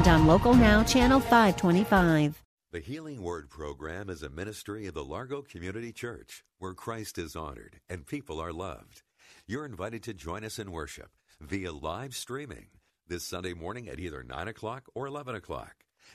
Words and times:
and 0.00 0.08
on 0.08 0.26
Local 0.26 0.54
Now, 0.54 0.82
Channel 0.82 1.20
525. 1.20 2.42
The 2.72 2.80
Healing 2.80 3.22
Word 3.22 3.50
program 3.50 4.08
is 4.08 4.22
a 4.22 4.30
ministry 4.30 4.86
of 4.86 4.94
the 4.94 5.04
Largo 5.04 5.42
Community 5.42 5.92
Church 5.92 6.42
where 6.58 6.72
Christ 6.72 7.18
is 7.18 7.36
honored 7.36 7.80
and 7.88 8.06
people 8.06 8.40
are 8.40 8.52
loved. 8.52 9.02
You're 9.46 9.66
invited 9.66 10.02
to 10.04 10.14
join 10.14 10.42
us 10.42 10.58
in 10.58 10.72
worship 10.72 11.10
via 11.38 11.72
live 11.72 12.14
streaming 12.14 12.68
this 13.08 13.24
Sunday 13.24 13.52
morning 13.52 13.88
at 13.88 14.00
either 14.00 14.22
9 14.22 14.48
o'clock 14.48 14.84
or 14.94 15.06
11 15.06 15.34
o'clock. 15.34 15.74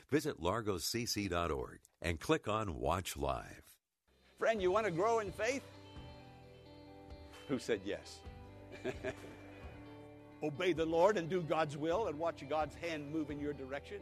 Visit 0.09 0.41
largocc.org 0.41 1.79
and 2.01 2.19
click 2.19 2.47
on 2.47 2.79
Watch 2.79 3.15
Live. 3.15 3.65
Friend, 4.39 4.59
you 4.59 4.71
want 4.71 4.85
to 4.85 4.91
grow 4.91 5.19
in 5.19 5.31
faith? 5.31 5.63
Who 7.49 7.59
said 7.59 7.81
yes? 7.85 8.19
Obey 10.43 10.73
the 10.73 10.85
Lord 10.85 11.17
and 11.17 11.29
do 11.29 11.41
God's 11.41 11.77
will 11.77 12.07
and 12.07 12.19
watch 12.19 12.43
God's 12.49 12.75
hand 12.75 13.11
move 13.11 13.31
in 13.31 13.39
your 13.39 13.53
direction. 13.53 13.99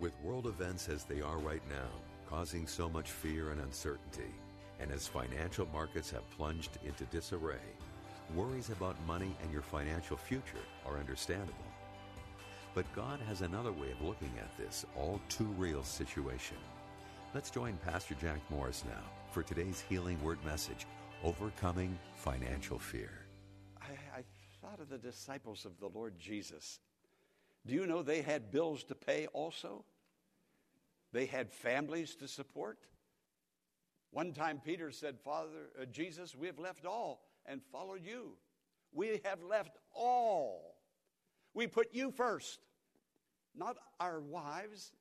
With 0.00 0.12
world 0.22 0.46
events 0.46 0.88
as 0.88 1.04
they 1.04 1.22
are 1.22 1.38
right 1.38 1.62
now, 1.70 1.88
causing 2.28 2.66
so 2.66 2.88
much 2.88 3.10
fear 3.10 3.50
and 3.50 3.60
uncertainty, 3.60 4.34
and 4.78 4.90
as 4.92 5.06
financial 5.06 5.66
markets 5.72 6.10
have 6.10 6.28
plunged 6.30 6.78
into 6.84 7.04
disarray, 7.06 7.56
worries 8.34 8.68
about 8.68 8.96
money 9.06 9.34
and 9.42 9.52
your 9.52 9.62
financial 9.62 10.16
future 10.16 10.64
are 10.84 10.98
understandable. 10.98 11.54
But 12.74 12.92
God 12.94 13.18
has 13.26 13.40
another 13.40 13.72
way 13.72 13.90
of 13.92 14.06
looking 14.06 14.32
at 14.38 14.56
this 14.58 14.84
all 14.94 15.20
too 15.30 15.48
real 15.56 15.82
situation. 15.82 16.58
Let's 17.34 17.50
join 17.50 17.78
Pastor 17.78 18.14
Jack 18.20 18.40
Morris 18.50 18.84
now 18.86 19.02
for 19.30 19.42
today's 19.42 19.82
Healing 19.88 20.22
Word 20.22 20.38
message 20.44 20.86
Overcoming 21.24 21.98
Financial 22.14 22.78
Fear. 22.78 23.10
I, 23.80 24.18
I 24.18 24.24
thought 24.60 24.80
of 24.80 24.88
the 24.88 24.98
disciples 24.98 25.64
of 25.64 25.78
the 25.80 25.88
Lord 25.88 26.18
Jesus. 26.18 26.80
Do 27.66 27.74
you 27.74 27.86
know 27.86 28.02
they 28.02 28.22
had 28.22 28.52
bills 28.52 28.84
to 28.84 28.94
pay 28.94 29.26
also? 29.28 29.84
They 31.12 31.26
had 31.26 31.50
families 31.50 32.14
to 32.16 32.28
support. 32.28 32.78
One 34.10 34.32
time 34.32 34.60
Peter 34.64 34.90
said, 34.90 35.18
Father, 35.18 35.70
uh, 35.80 35.86
Jesus, 35.86 36.34
we 36.34 36.46
have 36.46 36.58
left 36.58 36.84
all 36.84 37.22
and 37.46 37.60
followed 37.72 38.04
you. 38.04 38.32
We 38.92 39.20
have 39.24 39.42
left 39.42 39.78
all. 39.94 40.76
We 41.54 41.66
put 41.66 41.88
you 41.92 42.10
first, 42.10 42.60
not 43.54 43.76
our 43.98 44.20
wives, 44.20 44.92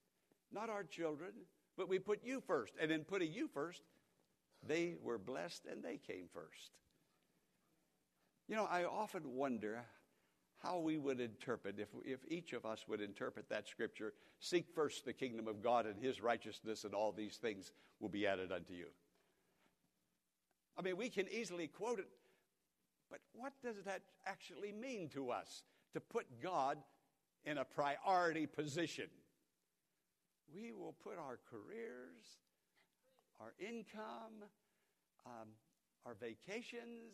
not 0.52 0.69
our 0.69 0.83
children, 0.83 1.31
but 1.77 1.89
we 1.89 2.00
put 2.00 2.23
you 2.23 2.41
first. 2.45 2.73
And 2.79 2.91
in 2.91 3.03
putting 3.03 3.31
you 3.31 3.47
first, 3.53 3.83
they 4.67 4.95
were 5.02 5.17
blessed 5.17 5.66
and 5.69 5.83
they 5.83 5.97
came 5.97 6.27
first. 6.33 6.71
You 8.47 8.55
know, 8.55 8.67
I 8.69 8.83
often 8.83 9.35
wonder 9.35 9.83
how 10.61 10.80
we 10.80 10.97
would 10.97 11.19
interpret, 11.19 11.80
if, 11.80 11.89
if 12.03 12.19
each 12.27 12.53
of 12.53 12.66
us 12.66 12.85
would 12.88 13.02
interpret 13.02 13.49
that 13.49 13.67
scripture 13.67 14.13
seek 14.39 14.67
first 14.73 15.05
the 15.05 15.13
kingdom 15.13 15.47
of 15.47 15.61
God 15.61 15.85
and 15.85 16.02
his 16.02 16.22
righteousness, 16.22 16.83
and 16.83 16.94
all 16.94 17.11
these 17.11 17.38
things 17.38 17.72
will 17.99 18.09
be 18.09 18.25
added 18.27 18.52
unto 18.52 18.73
you. 18.73 18.88
I 20.78 20.81
mean, 20.81 20.97
we 20.97 21.09
can 21.09 21.28
easily 21.31 21.68
quote 21.68 22.00
it, 22.00 22.09
but 23.09 23.19
what 23.34 23.53
does 23.63 23.75
that 23.85 24.01
actually 24.25 24.72
mean 24.72 25.09
to 25.09 25.29
us 25.29 25.63
to 25.94 26.00
put 26.00 26.25
God 26.41 26.78
in 27.45 27.57
a 27.57 27.66
priority 27.66 28.45
position? 28.45 29.07
We 30.53 30.72
will 30.72 30.95
put 31.03 31.18
our 31.18 31.39
careers, 31.50 32.39
our 33.39 33.53
income, 33.59 34.44
our 36.05 36.16
vacations. 36.19 37.13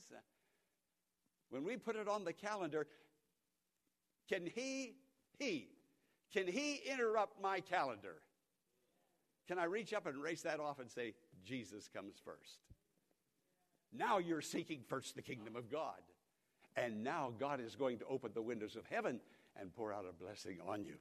When 1.50 1.63
we 1.63 1.78
put 1.78 1.96
it 1.96 2.07
on 2.07 2.24
the 2.24 2.34
calendar, 2.34 2.88
can 4.29 4.46
he, 4.46 4.96
he, 5.38 5.69
can 6.34 6.47
he 6.47 6.81
interrupt 6.90 7.41
my 7.41 7.59
calendar? 7.59 8.16
Can 9.47 9.59
I 9.59 9.66
reach 9.66 9.94
up 9.94 10.06
and 10.06 10.18
erase 10.18 10.44
that 10.44 10.59
off 10.59 10.80
and 10.80 10.90
say, 10.90 11.13
Jesus 11.44 11.90
comes 11.94 12.16
first? 12.24 12.59
Now 13.91 14.19
you're 14.19 14.41
seeking 14.41 14.81
first 14.88 15.16
the 15.16 15.22
kingdom 15.22 15.56
of 15.56 15.69
God. 15.69 16.00
And 16.78 17.03
now 17.03 17.34
God 17.38 17.59
is 17.59 17.75
going 17.75 17.97
to 18.00 18.06
open 18.06 18.31
the 18.34 18.41
windows 18.41 18.78
of 18.78 18.85
heaven 18.85 19.19
and 19.59 19.75
pour 19.75 19.91
out 19.91 20.06
a 20.09 20.13
blessing 20.13 20.59
on 20.66 20.85
you. 20.85 20.96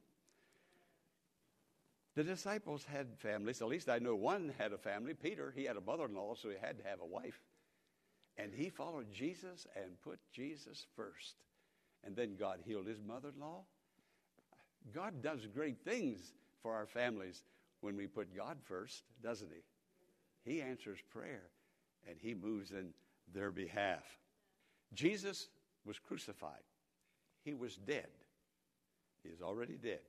The 2.15 2.23
disciples 2.25 2.83
had 2.83 3.17
families. 3.17 3.61
At 3.61 3.69
least 3.69 3.87
I 3.87 3.99
know 3.99 4.15
one 4.15 4.53
had 4.57 4.73
a 4.73 4.77
family. 4.77 5.13
Peter, 5.13 5.53
he 5.55 5.63
had 5.63 5.77
a 5.77 5.81
mother 5.81 6.05
in 6.05 6.15
law, 6.15 6.35
so 6.35 6.49
he 6.49 6.55
had 6.61 6.77
to 6.79 6.83
have 6.83 6.99
a 6.99 7.05
wife. 7.05 7.39
And 8.41 8.53
he 8.53 8.69
followed 8.69 9.11
Jesus 9.13 9.67
and 9.75 10.01
put 10.01 10.19
Jesus 10.31 10.85
first. 10.95 11.35
And 12.03 12.15
then 12.15 12.35
God 12.39 12.59
healed 12.65 12.87
his 12.87 13.01
mother 13.01 13.29
in 13.33 13.39
law. 13.39 13.65
God 14.93 15.21
does 15.21 15.45
great 15.53 15.83
things 15.83 16.33
for 16.63 16.73
our 16.73 16.87
families 16.87 17.43
when 17.81 17.95
we 17.95 18.07
put 18.07 18.35
God 18.35 18.57
first, 18.63 19.03
doesn't 19.21 19.51
he? 19.51 20.51
He 20.51 20.61
answers 20.61 20.97
prayer 21.11 21.49
and 22.07 22.17
he 22.19 22.33
moves 22.33 22.71
in 22.71 22.93
their 23.31 23.51
behalf. 23.51 24.03
Jesus 24.93 25.49
was 25.85 25.99
crucified, 25.99 26.63
he 27.43 27.53
was 27.53 27.75
dead. 27.75 28.07
He 29.23 29.29
is 29.29 29.41
already 29.41 29.77
dead. 29.77 29.99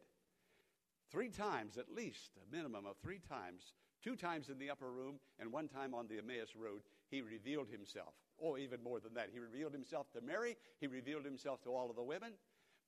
Three 1.10 1.28
times, 1.28 1.76
at 1.76 1.94
least, 1.94 2.30
a 2.38 2.56
minimum 2.56 2.86
of 2.86 2.96
three 3.02 3.20
times, 3.28 3.74
two 4.02 4.16
times 4.16 4.48
in 4.48 4.58
the 4.58 4.70
upper 4.70 4.90
room 4.90 5.16
and 5.38 5.52
one 5.52 5.68
time 5.68 5.92
on 5.92 6.06
the 6.08 6.16
Emmaus 6.16 6.56
Road, 6.56 6.80
he 7.12 7.20
revealed 7.20 7.68
himself. 7.70 8.14
Oh, 8.42 8.56
even 8.56 8.82
more 8.82 8.98
than 8.98 9.12
that. 9.14 9.28
He 9.32 9.38
revealed 9.38 9.72
himself 9.72 10.10
to 10.12 10.20
Mary, 10.22 10.56
he 10.80 10.86
revealed 10.86 11.24
himself 11.24 11.62
to 11.62 11.68
all 11.68 11.90
of 11.90 11.96
the 11.96 12.02
women. 12.02 12.32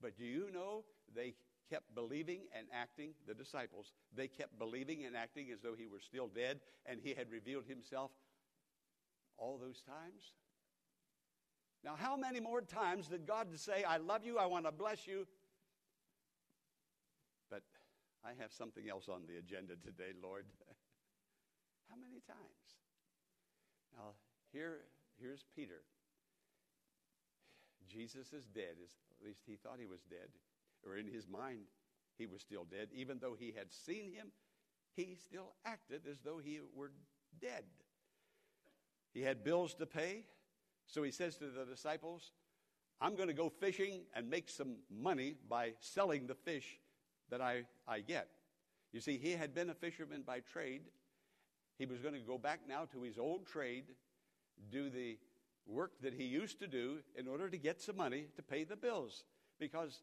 But 0.00 0.16
do 0.16 0.24
you 0.24 0.48
know 0.52 0.84
they 1.14 1.34
kept 1.70 1.94
believing 1.94 2.40
and 2.56 2.66
acting, 2.72 3.10
the 3.28 3.34
disciples, 3.34 3.92
they 4.16 4.26
kept 4.26 4.58
believing 4.58 5.04
and 5.04 5.14
acting 5.14 5.50
as 5.52 5.60
though 5.60 5.74
he 5.78 5.86
were 5.86 6.00
still 6.00 6.26
dead 6.26 6.60
and 6.86 7.00
he 7.02 7.14
had 7.14 7.30
revealed 7.30 7.64
himself 7.68 8.10
all 9.36 9.58
those 9.58 9.82
times? 9.82 10.32
Now, 11.84 11.94
how 11.94 12.16
many 12.16 12.40
more 12.40 12.62
times 12.62 13.08
did 13.08 13.26
God 13.26 13.48
say, 13.56 13.84
I 13.84 13.98
love 13.98 14.24
you, 14.24 14.38
I 14.38 14.46
want 14.46 14.64
to 14.64 14.72
bless 14.72 15.06
you, 15.06 15.26
but 17.50 17.62
I 18.24 18.30
have 18.40 18.52
something 18.52 18.88
else 18.88 19.10
on 19.10 19.26
the 19.28 19.36
agenda 19.36 19.74
today, 19.84 20.16
Lord? 20.22 20.46
how 21.90 21.96
many 21.96 22.22
times? 22.26 22.83
Now, 23.96 24.12
here, 24.52 24.80
here's 25.20 25.44
Peter. 25.54 25.82
Jesus 27.88 28.32
is 28.32 28.46
dead, 28.46 28.76
at 29.20 29.26
least 29.26 29.42
he 29.46 29.56
thought 29.56 29.76
he 29.78 29.86
was 29.86 30.00
dead, 30.08 30.28
or 30.84 30.96
in 30.96 31.06
his 31.06 31.28
mind, 31.28 31.60
he 32.18 32.26
was 32.26 32.40
still 32.40 32.64
dead. 32.64 32.88
Even 32.94 33.18
though 33.20 33.36
he 33.38 33.52
had 33.56 33.72
seen 33.72 34.10
him, 34.12 34.28
he 34.96 35.16
still 35.22 35.52
acted 35.64 36.02
as 36.10 36.18
though 36.24 36.38
he 36.38 36.60
were 36.74 36.92
dead. 37.40 37.64
He 39.12 39.22
had 39.22 39.44
bills 39.44 39.74
to 39.74 39.86
pay, 39.86 40.24
so 40.86 41.02
he 41.02 41.10
says 41.10 41.36
to 41.36 41.46
the 41.46 41.64
disciples, 41.64 42.32
I'm 43.00 43.16
going 43.16 43.28
to 43.28 43.34
go 43.34 43.48
fishing 43.48 44.02
and 44.14 44.30
make 44.30 44.48
some 44.48 44.76
money 44.90 45.36
by 45.48 45.72
selling 45.80 46.26
the 46.26 46.34
fish 46.34 46.78
that 47.30 47.40
I, 47.40 47.64
I 47.86 48.00
get. 48.00 48.28
You 48.92 49.00
see, 49.00 49.18
he 49.18 49.32
had 49.32 49.54
been 49.54 49.70
a 49.70 49.74
fisherman 49.74 50.22
by 50.26 50.40
trade. 50.40 50.82
He 51.78 51.86
was 51.86 52.00
going 52.00 52.14
to 52.14 52.20
go 52.20 52.38
back 52.38 52.60
now 52.68 52.86
to 52.92 53.02
his 53.02 53.18
old 53.18 53.46
trade, 53.46 53.84
do 54.70 54.90
the 54.90 55.18
work 55.66 55.92
that 56.02 56.14
he 56.14 56.24
used 56.24 56.58
to 56.60 56.66
do 56.66 56.98
in 57.16 57.26
order 57.26 57.48
to 57.48 57.56
get 57.56 57.80
some 57.80 57.96
money 57.96 58.26
to 58.36 58.42
pay 58.42 58.64
the 58.64 58.76
bills. 58.76 59.24
Because 59.58 60.02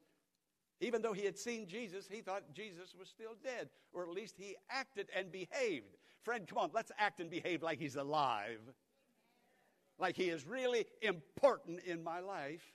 even 0.80 1.02
though 1.02 1.14
he 1.14 1.26
had 1.26 1.38
seen 1.38 1.68
Jesus, 1.68 2.08
he 2.10 2.22
thought 2.22 2.54
Jesus 2.54 2.96
was 2.98 3.08
still 3.08 3.36
dead, 3.44 3.70
or 3.94 4.04
at 4.04 4.10
least 4.10 4.36
he 4.38 4.56
acted 4.70 5.08
and 5.16 5.32
behaved. 5.32 5.98
Friend, 6.24 6.48
come 6.48 6.58
on, 6.58 6.72
let's 6.74 6.92
act 6.98 7.20
and 7.20 7.30
behave 7.30 7.64
like 7.64 7.80
he's 7.80 7.96
alive 7.96 8.60
like 10.02 10.18
he 10.18 10.30
is 10.30 10.46
really 10.46 10.86
important 11.02 11.80
in 11.86 12.04
my 12.04 12.20
life. 12.20 12.74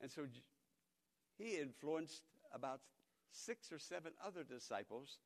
And 0.00 0.10
so 0.10 0.22
he 1.36 1.56
influenced 1.56 2.22
about 2.54 2.80
six 3.32 3.72
or 3.72 3.78
seven 3.78 4.12
other 4.24 4.44
disciples 4.44 5.18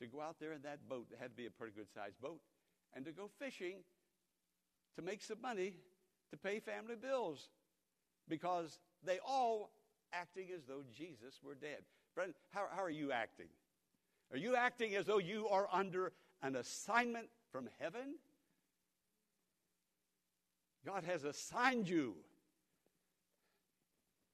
to 0.00 0.06
go 0.06 0.20
out 0.20 0.36
there 0.40 0.52
in 0.52 0.62
that 0.62 0.88
boat. 0.88 1.06
It 1.12 1.18
had 1.20 1.30
to 1.30 1.36
be 1.36 1.46
a 1.46 1.50
pretty 1.50 1.74
good 1.76 1.92
sized 1.94 2.20
boat. 2.20 2.40
And 2.94 3.04
to 3.04 3.12
go 3.12 3.30
fishing 3.38 3.76
to 4.96 5.02
make 5.02 5.22
some 5.22 5.40
money 5.40 5.74
to 6.30 6.36
pay 6.36 6.60
family 6.60 6.96
bills 6.96 7.48
because 8.28 8.78
they 9.04 9.18
all 9.26 9.70
acting 10.12 10.48
as 10.54 10.62
though 10.66 10.82
Jesus 10.96 11.40
were 11.44 11.54
dead. 11.54 11.82
Friend, 12.14 12.32
how, 12.50 12.66
how 12.74 12.82
are 12.82 12.90
you 12.90 13.12
acting? 13.12 13.48
Are 14.30 14.38
you 14.38 14.56
acting 14.56 14.94
as 14.94 15.06
though 15.06 15.18
you 15.18 15.48
are 15.48 15.68
under 15.72 16.12
an 16.42 16.56
assignment 16.56 17.28
from 17.50 17.68
heaven? 17.80 18.16
God 20.86 21.04
has 21.04 21.24
assigned 21.24 21.88
you. 21.88 22.14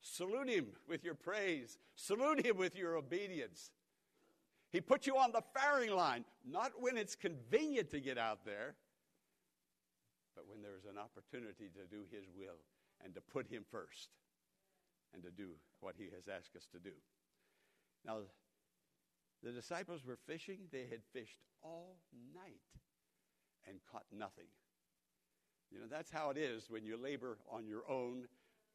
Salute 0.02 0.48
Him 0.48 0.66
with 0.88 1.04
your 1.04 1.14
praise, 1.14 1.78
salute 1.94 2.44
Him 2.44 2.56
with 2.56 2.74
your 2.74 2.96
obedience. 2.96 3.70
He 4.72 4.80
put 4.80 5.06
you 5.06 5.16
on 5.16 5.32
the 5.32 5.42
firing 5.54 5.90
line, 5.90 6.24
not 6.48 6.72
when 6.78 6.96
it's 6.96 7.16
convenient 7.16 7.90
to 7.90 8.00
get 8.00 8.18
out 8.18 8.44
there, 8.44 8.76
but 10.36 10.46
when 10.48 10.62
there's 10.62 10.84
an 10.84 10.96
opportunity 10.96 11.68
to 11.74 11.84
do 11.90 12.04
His 12.10 12.26
will 12.36 12.60
and 13.04 13.14
to 13.14 13.20
put 13.20 13.48
Him 13.48 13.64
first 13.70 14.10
and 15.12 15.22
to 15.24 15.30
do 15.30 15.50
what 15.80 15.96
He 15.98 16.08
has 16.14 16.28
asked 16.28 16.54
us 16.54 16.66
to 16.72 16.78
do. 16.78 16.92
Now, 18.06 18.18
the 19.42 19.50
disciples 19.50 20.04
were 20.06 20.18
fishing. 20.26 20.60
They 20.70 20.86
had 20.90 21.00
fished 21.12 21.38
all 21.62 21.96
night 22.34 22.60
and 23.68 23.80
caught 23.90 24.04
nothing. 24.16 24.46
You 25.70 25.80
know, 25.80 25.86
that's 25.90 26.10
how 26.10 26.30
it 26.30 26.36
is 26.36 26.70
when 26.70 26.84
you 26.84 26.96
labor 26.96 27.38
on 27.50 27.66
your 27.66 27.82
own, 27.88 28.24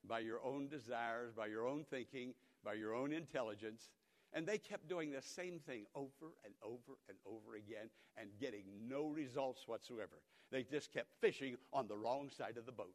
by 0.07 0.19
your 0.19 0.43
own 0.43 0.67
desires, 0.67 1.33
by 1.33 1.47
your 1.47 1.67
own 1.67 1.85
thinking, 1.89 2.33
by 2.63 2.73
your 2.73 2.93
own 2.93 3.11
intelligence. 3.11 3.89
And 4.35 4.45
they 4.45 4.59
kept 4.59 4.87
doing 4.87 5.11
the 5.11 5.21
same 5.21 5.59
thing 5.59 5.85
over 5.95 6.35
and 6.43 6.53
over 6.61 6.99
and 7.09 7.17
over 7.25 7.55
again 7.55 7.89
and 8.17 8.29
getting 8.39 8.65
no 8.87 9.07
results 9.07 9.67
whatsoever. 9.67 10.21
They 10.51 10.61
just 10.61 10.93
kept 10.93 11.07
fishing 11.21 11.55
on 11.73 11.87
the 11.87 11.97
wrong 11.97 12.29
side 12.29 12.57
of 12.57 12.67
the 12.67 12.71
boat. 12.71 12.93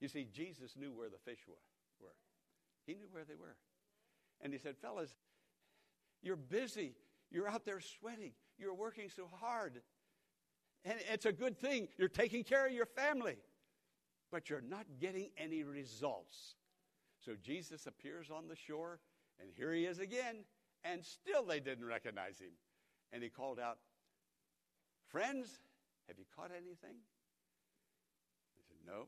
You 0.00 0.08
see, 0.08 0.28
Jesus 0.32 0.76
knew 0.76 0.92
where 0.92 1.08
the 1.08 1.18
fish 1.24 1.40
were. 1.48 1.56
He 2.86 2.94
knew 2.94 3.08
where 3.10 3.24
they 3.24 3.34
were. 3.34 3.56
And 4.40 4.52
he 4.52 4.58
said, 4.58 4.76
Fellas, 4.76 5.10
you're 6.22 6.36
busy. 6.36 6.94
You're 7.30 7.48
out 7.48 7.64
there 7.64 7.80
sweating. 7.80 8.32
You're 8.58 8.74
working 8.74 9.08
so 9.14 9.28
hard. 9.40 9.80
And 10.84 10.98
it's 11.10 11.26
a 11.26 11.32
good 11.32 11.58
thing. 11.58 11.88
You're 11.96 12.08
taking 12.08 12.44
care 12.44 12.66
of 12.66 12.72
your 12.72 12.86
family. 12.86 13.36
But 14.30 14.50
you're 14.50 14.60
not 14.60 14.84
getting 15.00 15.30
any 15.38 15.64
results. 15.64 16.56
So 17.24 17.32
Jesus 17.42 17.86
appears 17.86 18.30
on 18.30 18.48
the 18.48 18.56
shore, 18.56 19.00
and 19.40 19.50
here 19.56 19.72
he 19.72 19.84
is 19.84 19.98
again. 19.98 20.44
And 20.84 21.04
still 21.04 21.44
they 21.44 21.60
didn't 21.60 21.86
recognize 21.86 22.38
him. 22.38 22.52
And 23.12 23.22
he 23.22 23.30
called 23.30 23.58
out, 23.58 23.78
Friends, 25.08 25.48
have 26.08 26.18
you 26.18 26.24
caught 26.36 26.50
anything? 26.50 26.98
They 28.56 28.64
said, 28.68 28.76
No, 28.86 29.06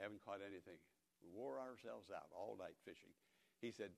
haven't 0.00 0.24
caught 0.24 0.40
anything. 0.42 0.80
We 1.22 1.30
wore 1.30 1.58
ourselves 1.58 2.10
out 2.10 2.26
all 2.34 2.56
night 2.58 2.74
fishing. 2.84 3.14
He 3.60 3.70
said, 3.70 3.90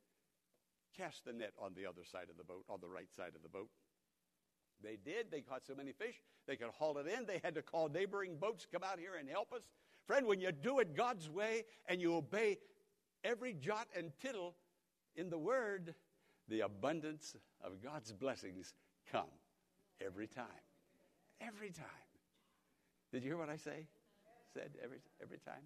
Cast 0.96 1.24
the 1.24 1.32
net 1.32 1.52
on 1.58 1.72
the 1.74 1.86
other 1.86 2.04
side 2.04 2.28
of 2.30 2.36
the 2.36 2.44
boat, 2.44 2.64
on 2.68 2.80
the 2.80 2.88
right 2.88 3.10
side 3.16 3.32
of 3.34 3.42
the 3.42 3.48
boat. 3.48 3.70
They 4.82 4.96
did. 4.96 5.30
They 5.30 5.40
caught 5.40 5.66
so 5.66 5.74
many 5.74 5.92
fish, 5.92 6.20
they 6.46 6.56
could 6.56 6.70
haul 6.78 6.98
it 6.98 7.06
in. 7.06 7.26
They 7.26 7.40
had 7.42 7.54
to 7.54 7.62
call 7.62 7.88
neighboring 7.88 8.36
boats, 8.36 8.66
come 8.70 8.82
out 8.84 8.98
here 8.98 9.14
and 9.18 9.28
help 9.28 9.52
us. 9.52 9.62
Friend, 10.06 10.26
when 10.26 10.40
you 10.40 10.52
do 10.52 10.80
it 10.80 10.94
God's 10.94 11.30
way 11.30 11.64
and 11.88 12.00
you 12.00 12.14
obey 12.14 12.58
every 13.24 13.54
jot 13.54 13.88
and 13.96 14.12
tittle 14.20 14.54
in 15.16 15.30
the 15.30 15.38
Word, 15.38 15.94
the 16.48 16.60
abundance 16.60 17.36
of 17.62 17.82
God's 17.82 18.12
blessings 18.12 18.74
come 19.10 19.30
every 20.04 20.26
time. 20.26 20.44
Every 21.40 21.70
time. 21.70 21.86
Did 23.12 23.22
you 23.22 23.30
hear 23.30 23.38
what 23.38 23.48
I 23.48 23.56
say? 23.56 23.86
Said 24.52 24.70
every, 24.82 24.98
every 25.22 25.38
time? 25.38 25.62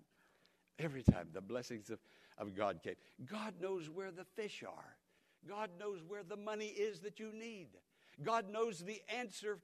Every 0.79 1.03
time 1.03 1.29
the 1.33 1.41
blessings 1.41 1.91
of, 1.91 1.99
of 2.39 2.55
God 2.55 2.83
came. 2.83 2.95
God 3.27 3.55
knows 3.61 3.91
where 3.91 4.11
the 4.11 4.25
fish 4.25 4.63
are. 4.67 4.97
God 5.49 5.71
knows 5.79 6.01
where 6.07 6.23
the 6.23 6.37
money 6.37 6.69
is 6.69 7.01
that 7.01 7.19
you 7.19 7.33
need. 7.33 7.69
God 8.23 8.51
knows 8.51 8.81
the 8.81 9.01
answer, 9.09 9.59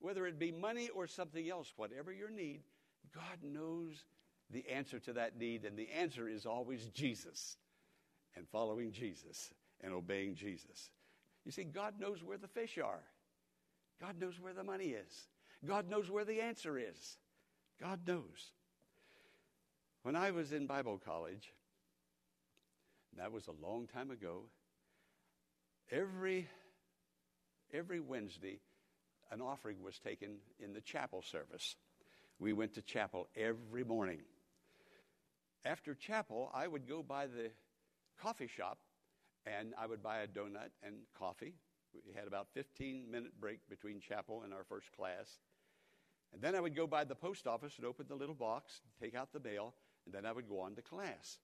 whether 0.00 0.26
it 0.26 0.38
be 0.38 0.52
money 0.52 0.88
or 0.88 1.06
something 1.06 1.48
else, 1.48 1.72
whatever 1.76 2.12
your 2.12 2.30
need, 2.30 2.62
God 3.14 3.38
knows 3.42 4.04
the 4.50 4.68
answer 4.68 4.98
to 5.00 5.12
that 5.14 5.36
need, 5.36 5.64
and 5.64 5.76
the 5.76 5.90
answer 5.90 6.28
is 6.28 6.46
always 6.46 6.88
Jesus 6.90 7.56
and 8.36 8.46
following 8.48 8.92
Jesus 8.92 9.50
and 9.82 9.92
obeying 9.92 10.34
Jesus. 10.34 10.90
You 11.44 11.52
see, 11.52 11.64
God 11.64 11.94
knows 11.98 12.22
where 12.22 12.38
the 12.38 12.48
fish 12.48 12.78
are, 12.78 13.02
God 14.00 14.20
knows 14.20 14.38
where 14.40 14.52
the 14.52 14.64
money 14.64 14.88
is, 14.88 15.28
God 15.64 15.88
knows 15.88 16.10
where 16.10 16.24
the 16.24 16.40
answer 16.40 16.78
is. 16.78 17.16
God 17.80 18.00
knows. 18.06 18.52
When 20.02 20.16
I 20.16 20.30
was 20.30 20.52
in 20.52 20.66
Bible 20.66 21.00
college, 21.04 21.52
that 23.18 23.32
was 23.32 23.48
a 23.48 23.66
long 23.66 23.86
time 23.86 24.10
ago, 24.10 24.44
every, 25.90 26.48
every 27.72 28.00
Wednesday, 28.00 28.60
an 29.30 29.40
offering 29.40 29.82
was 29.82 29.98
taken 29.98 30.36
in 30.60 30.72
the 30.72 30.80
chapel 30.80 31.22
service. 31.22 31.76
We 32.38 32.52
went 32.52 32.74
to 32.74 32.82
chapel 32.82 33.28
every 33.36 33.84
morning. 33.84 34.20
After 35.64 35.94
chapel, 35.94 36.50
I 36.54 36.66
would 36.66 36.88
go 36.88 37.02
by 37.02 37.26
the 37.26 37.50
coffee 38.20 38.48
shop 38.48 38.78
and 39.46 39.74
I 39.78 39.86
would 39.86 40.02
buy 40.02 40.18
a 40.18 40.26
donut 40.26 40.70
and 40.82 40.96
coffee. 41.16 41.54
We 42.06 42.14
had 42.14 42.26
about 42.26 42.48
15 42.52 43.10
minute 43.10 43.40
break 43.40 43.60
between 43.68 44.00
chapel 44.00 44.42
and 44.44 44.52
our 44.52 44.64
first 44.64 44.92
class. 44.92 45.38
And 46.32 46.42
then 46.42 46.54
I 46.54 46.60
would 46.60 46.76
go 46.76 46.86
by 46.86 47.04
the 47.04 47.14
post 47.14 47.46
office 47.46 47.74
and 47.78 47.86
open 47.86 48.06
the 48.08 48.16
little 48.16 48.34
box, 48.34 48.80
take 49.00 49.14
out 49.14 49.32
the 49.32 49.40
mail, 49.40 49.74
and 50.04 50.14
then 50.14 50.26
I 50.26 50.32
would 50.32 50.48
go 50.48 50.60
on 50.60 50.74
to 50.74 50.82
class. 50.82 51.38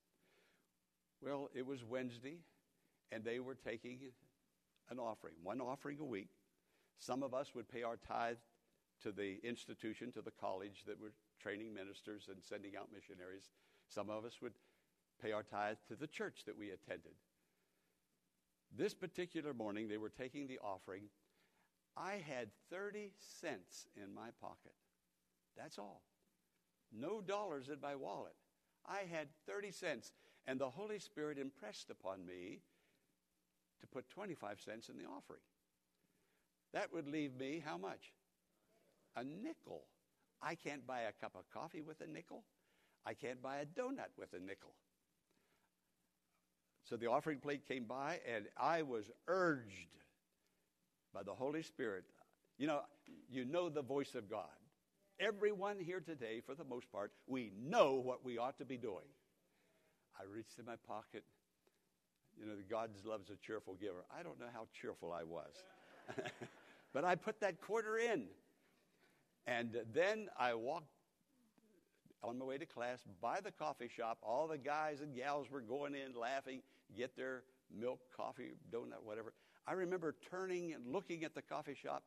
Well, 1.23 1.49
it 1.55 1.65
was 1.65 1.85
Wednesday, 1.85 2.39
and 3.13 3.25
they 3.25 3.39
were 3.39 3.55
taking 3.55 3.99
an 4.91 4.99
offering, 4.99 5.35
one 5.43 5.61
offering 5.61 5.99
a 6.01 6.05
week. 6.05 6.31
Some 6.99 7.23
of 7.23 7.33
us 7.33 7.55
would 7.55 7.69
pay 7.69 7.85
our 7.85 7.97
tithe 7.97 8.37
to 9.03 9.13
the 9.13 9.39
institution, 9.45 10.13
to 10.13 10.23
the 10.23 10.33
college 10.33 10.83
that 10.87 11.01
were 11.01 11.13
training 11.41 11.73
ministers 11.73 12.29
and 12.29 12.39
sending 12.43 12.77
out 12.77 12.89
missionaries. 12.93 13.51
Some 13.89 14.11
of 14.11 14.25
us 14.25 14.43
would 14.43 14.55
pay 15.23 15.33
our 15.33 15.43
tithe 15.43 15.77
to 15.89 15.97
the 15.97 16.07
church 16.07 16.43
that 16.47 16.59
we 16.59 16.71
attended. 16.71 17.13
This 18.77 18.95
particular 18.95 19.55
morning, 19.55 19.89
they 19.89 19.99
were 19.99 20.09
taking 20.09 20.47
the 20.47 20.59
offering. 20.63 21.05
I 21.97 22.23
had 22.27 22.49
30 22.71 23.13
cents 23.41 23.87
in 23.97 24.15
my 24.15 24.29
pocket. 24.41 24.75
That's 25.57 25.79
all. 25.79 26.03
No 26.91 27.21
dollars 27.21 27.69
in 27.69 27.81
my 27.81 27.95
wallet. 27.95 28.35
I 28.87 29.03
had 29.11 29.29
30 29.47 29.71
cents, 29.71 30.13
and 30.47 30.59
the 30.59 30.71
Holy 30.71 30.99
Spirit 30.99 31.39
impressed 31.39 31.91
upon 31.91 32.27
me 32.27 32.61
to 33.81 33.87
put 33.87 34.09
25 34.09 34.61
cents 34.61 34.89
in 34.89 34.97
the 34.97 35.05
offering. 35.05 35.43
That 36.73 36.93
would 36.93 37.07
leave 37.07 37.37
me 37.37 37.63
how 37.65 37.77
much? 37.77 38.13
A 39.17 39.23
nickel. 39.23 39.85
I 40.41 40.55
can't 40.55 40.87
buy 40.87 41.03
a 41.03 41.13
cup 41.13 41.35
of 41.37 41.51
coffee 41.51 41.83
with 41.83 42.01
a 42.01 42.07
nickel. 42.07 42.45
I 43.05 43.15
can't 43.15 43.43
buy 43.43 43.59
a 43.59 43.67
donut 43.67 44.11
with 44.17 44.33
a 44.33 44.41
nickel. 44.41 44.75
So 46.85 46.97
the 46.97 47.07
offering 47.07 47.39
plate 47.39 47.67
came 47.67 47.85
by, 47.85 48.21
and 48.33 48.47
I 48.59 48.83
was 48.83 49.11
urged 49.29 49.97
by 51.15 51.23
the 51.23 51.33
Holy 51.33 51.63
Spirit. 51.63 52.05
You 52.59 52.67
know, 52.67 52.81
you 53.31 53.45
know 53.45 53.69
the 53.69 53.83
voice 53.83 54.15
of 54.15 54.29
God 54.29 54.49
everyone 55.23 55.79
here 55.79 56.01
today, 56.01 56.41
for 56.45 56.55
the 56.55 56.65
most 56.65 56.91
part, 56.91 57.13
we 57.27 57.53
know 57.65 57.95
what 57.95 58.25
we 58.25 58.39
ought 58.39 58.59
to 58.59 58.65
be 58.65 58.77
doing. 58.77 59.07
I 60.19 60.25
reached 60.25 60.59
in 60.59 60.67
my 60.67 60.77
pocket. 60.87 61.25
You 62.39 62.47
know, 62.47 62.53
God 62.69 62.91
loves 63.05 63.31
a 63.31 63.37
cheerful 63.37 63.75
giver. 63.75 64.05
I 64.17 64.23
don't 64.23 64.41
know 64.41 64.47
how 64.53 64.67
cheerful 64.81 65.13
I 65.13 65.23
was. 65.23 65.53
but 66.93 67.05
I 67.05 67.15
put 67.15 67.41
that 67.41 67.61
quarter 67.61 67.99
in. 67.99 68.25
And 69.47 69.77
then 69.93 70.29
I 70.39 70.55
walked 70.55 70.87
on 72.23 72.39
my 72.39 72.45
way 72.45 72.59
to 72.59 72.67
class 72.67 73.01
by 73.21 73.41
the 73.41 73.51
coffee 73.51 73.91
shop. 73.95 74.19
All 74.23 74.49
the 74.49 74.59
guys 74.59 75.01
and 75.01 75.15
gals 75.15 75.51
were 75.51 75.61
going 75.61 75.95
in 75.95 76.19
laughing, 76.19 76.63
get 76.97 77.17
their 77.17 77.43
milk, 77.75 78.01
coffee, 78.17 78.53
donut, 78.71 79.03
whatever. 79.05 79.33
I 79.67 79.73
remember 79.73 80.15
turning 80.31 80.73
and 80.73 80.93
looking 80.93 81.25
at 81.25 81.35
the 81.35 81.43
coffee 81.43 81.77
shop 81.81 82.03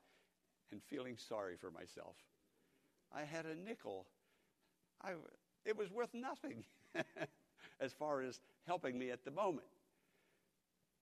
and 0.72 0.82
feeling 0.84 1.18
sorry 1.18 1.56
for 1.58 1.72
myself. 1.72 2.16
I 3.14 3.24
had 3.24 3.46
a 3.46 3.56
nickel. 3.56 4.06
I, 5.02 5.12
it 5.66 5.78
was 5.78 5.90
worth 5.92 6.14
nothing 6.14 6.64
as 7.80 7.94
far 7.94 8.22
as 8.22 8.40
helping 8.68 8.98
me 8.98 9.12
at 9.12 9.24
the 9.24 9.32
moment. 9.32 9.68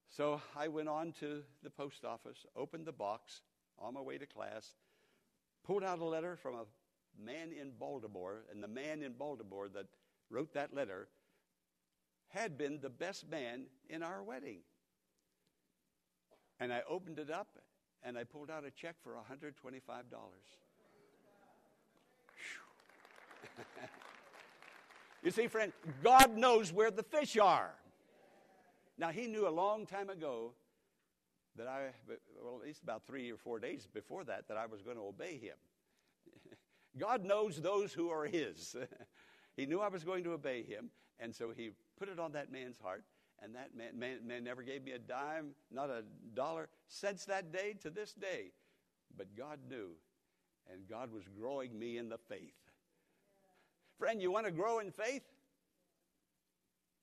So 0.09 0.41
I 0.55 0.67
went 0.67 0.89
on 0.89 1.11
to 1.21 1.41
the 1.63 1.69
post 1.71 2.05
office, 2.05 2.45
opened 2.55 2.85
the 2.85 2.91
box 2.91 3.41
on 3.79 3.95
my 3.95 4.01
way 4.01 4.17
to 4.19 4.27
class, 4.27 4.69
pulled 5.65 5.83
out 5.83 5.99
a 5.99 6.05
letter 6.05 6.35
from 6.35 6.55
a 6.55 6.65
man 7.23 7.51
in 7.51 7.71
Baltimore, 7.79 8.43
and 8.51 8.61
the 8.61 8.67
man 8.67 9.01
in 9.01 9.13
Baltimore 9.13 9.69
that 9.69 9.87
wrote 10.29 10.53
that 10.53 10.73
letter 10.73 11.07
had 12.33 12.57
been 12.57 12.79
the 12.81 12.89
best 12.89 13.29
man 13.29 13.65
in 13.89 14.01
our 14.01 14.23
wedding. 14.23 14.59
And 16.59 16.73
I 16.73 16.81
opened 16.89 17.19
it 17.19 17.29
up 17.29 17.59
and 18.03 18.17
I 18.17 18.23
pulled 18.23 18.49
out 18.49 18.65
a 18.65 18.71
check 18.71 18.95
for 19.03 19.13
$125. 19.13 19.53
you 25.23 25.31
see, 25.31 25.47
friend, 25.47 25.71
God 26.03 26.35
knows 26.35 26.73
where 26.73 26.91
the 26.91 27.03
fish 27.03 27.37
are. 27.37 27.71
Now, 28.97 29.09
he 29.09 29.27
knew 29.27 29.47
a 29.47 29.49
long 29.49 29.85
time 29.85 30.09
ago 30.09 30.53
that 31.55 31.67
I, 31.67 31.89
well, 32.43 32.57
at 32.59 32.65
least 32.65 32.81
about 32.83 33.05
three 33.05 33.31
or 33.31 33.37
four 33.37 33.59
days 33.59 33.87
before 33.91 34.23
that, 34.25 34.47
that 34.47 34.57
I 34.57 34.65
was 34.65 34.81
going 34.81 34.97
to 34.97 35.03
obey 35.03 35.37
him. 35.37 35.55
God 36.97 37.23
knows 37.23 37.61
those 37.61 37.93
who 37.93 38.09
are 38.09 38.25
his. 38.25 38.75
he 39.55 39.65
knew 39.65 39.79
I 39.79 39.89
was 39.89 40.03
going 40.03 40.23
to 40.23 40.31
obey 40.31 40.63
him, 40.63 40.89
and 41.19 41.33
so 41.33 41.51
he 41.55 41.71
put 41.97 42.09
it 42.09 42.19
on 42.19 42.33
that 42.33 42.51
man's 42.51 42.77
heart. 42.77 43.03
And 43.41 43.55
that 43.55 43.75
man, 43.75 43.99
man, 43.99 44.19
man 44.25 44.43
never 44.43 44.61
gave 44.63 44.83
me 44.83 44.91
a 44.91 44.99
dime, 44.99 45.49
not 45.71 45.89
a 45.89 46.03
dollar, 46.33 46.69
since 46.87 47.25
that 47.25 47.51
day 47.51 47.75
to 47.81 47.89
this 47.89 48.13
day. 48.13 48.51
But 49.17 49.35
God 49.35 49.59
knew, 49.69 49.89
and 50.71 50.87
God 50.89 51.11
was 51.11 51.23
growing 51.37 51.77
me 51.77 51.97
in 51.97 52.09
the 52.09 52.17
faith. 52.17 52.53
Friend, 53.97 54.21
you 54.21 54.31
want 54.31 54.45
to 54.45 54.51
grow 54.51 54.79
in 54.79 54.91
faith? 54.91 55.23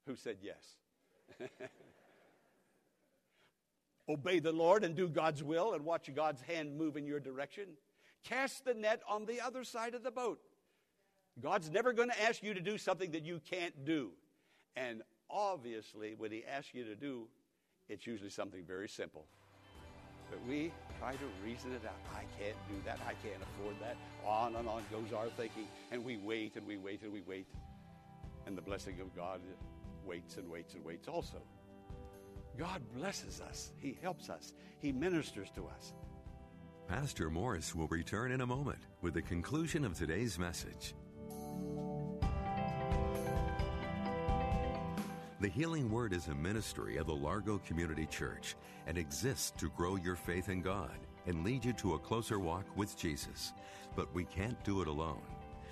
Who 0.06 0.16
said 0.16 0.38
yes? 0.42 0.76
Obey 4.09 4.40
the 4.40 4.52
Lord 4.52 4.82
and 4.82 4.97
do 4.97 5.09
God's 5.09 5.42
will 5.42 5.75
and 5.75 5.85
watch 5.85 6.11
God's 6.14 6.42
hand 6.42 6.76
move 6.76 6.97
in 6.97 7.06
your 7.06 7.20
direction. 7.20 7.68
Cast 8.25 8.64
the 8.64 8.75
net 8.75 9.02
on 9.09 9.26
the 9.26 9.40
other 9.40 9.62
side 9.62 9.94
of 9.94 10.02
the 10.02 10.11
boat. 10.11 10.40
God's 11.40 11.70
never 11.70 11.92
going 11.92 12.11
to 12.11 12.23
ask 12.23 12.42
you 12.42 12.54
to 12.54 12.61
do 12.61 12.76
something 12.76 13.12
that 13.12 13.25
you 13.25 13.40
can't 13.49 13.85
do. 13.85 14.11
And 14.77 15.03
obviously, 15.29 16.15
when 16.17 16.31
He 16.31 16.45
asks 16.45 16.75
you 16.75 16.85
to 16.85 16.95
do, 16.95 17.27
it's 17.89 18.07
usually 18.07 18.31
something 18.31 18.65
very 18.65 18.89
simple. 18.89 19.27
But 20.31 20.39
we 20.49 20.73
try 21.00 21.12
to 21.12 21.25
reason 21.45 21.73
it 21.73 21.83
out. 21.85 21.99
I 22.15 22.23
can't 22.41 22.57
do 22.69 22.77
that. 22.85 22.99
I 23.07 23.15
can't 23.27 23.43
afford 23.43 23.75
that. 23.81 23.97
On 24.25 24.55
and 24.55 24.69
on 24.69 24.85
goes 24.91 25.12
our 25.12 25.29
thinking. 25.31 25.67
And 25.91 26.05
we 26.05 26.19
wait 26.19 26.55
and 26.57 26.67
we 26.67 26.77
wait 26.77 27.03
and 27.03 27.12
we 27.12 27.23
wait. 27.23 27.49
And 28.47 28.57
the 28.57 28.62
blessing 28.62 29.00
of 29.00 29.15
God 29.17 29.41
waits 30.07 30.37
and 30.37 30.49
waits 30.49 30.75
and 30.75 30.85
waits 30.85 31.09
also. 31.09 31.43
God 32.59 32.83
blesses 32.95 33.41
us, 33.41 33.73
He 33.79 33.97
helps 34.03 34.29
us, 34.29 34.53
He 34.81 34.93
ministers 34.93 35.49
to 35.55 35.67
us. 35.67 35.95
Pastor 36.89 37.31
Morris 37.31 37.75
will 37.75 37.87
return 37.89 38.33
in 38.33 38.41
a 38.41 38.47
moment 38.47 38.81
with 39.00 39.15
the 39.15 39.23
conclusion 39.23 39.85
of 39.85 39.97
today's 39.97 40.39
message. 40.39 40.95
The 45.40 45.49
Healing 45.49 45.90
Word 45.90 46.12
is 46.12 46.28
a 46.28 46.35
ministry 46.35 46.99
of 46.99 47.06
the 47.06 47.14
Largo 47.14 47.62
Community 47.66 48.04
Church 48.04 48.56
and 48.87 48.99
exists 48.99 49.50
to 49.52 49.70
grow 49.70 49.97
your 49.97 50.14
faith 50.14 50.50
in 50.50 50.61
God 50.61 50.99
and 51.26 51.42
lead 51.42 51.64
you 51.64 51.73
to 51.75 51.94
a 51.94 51.99
closer 51.99 52.38
walk 52.38 52.66
with 52.76 52.94
Jesus. 52.94 53.54
But 53.97 54.14
we 54.14 54.25
can't 54.25 54.62
do 54.64 54.82
it 54.82 54.87
alone. 54.87 55.23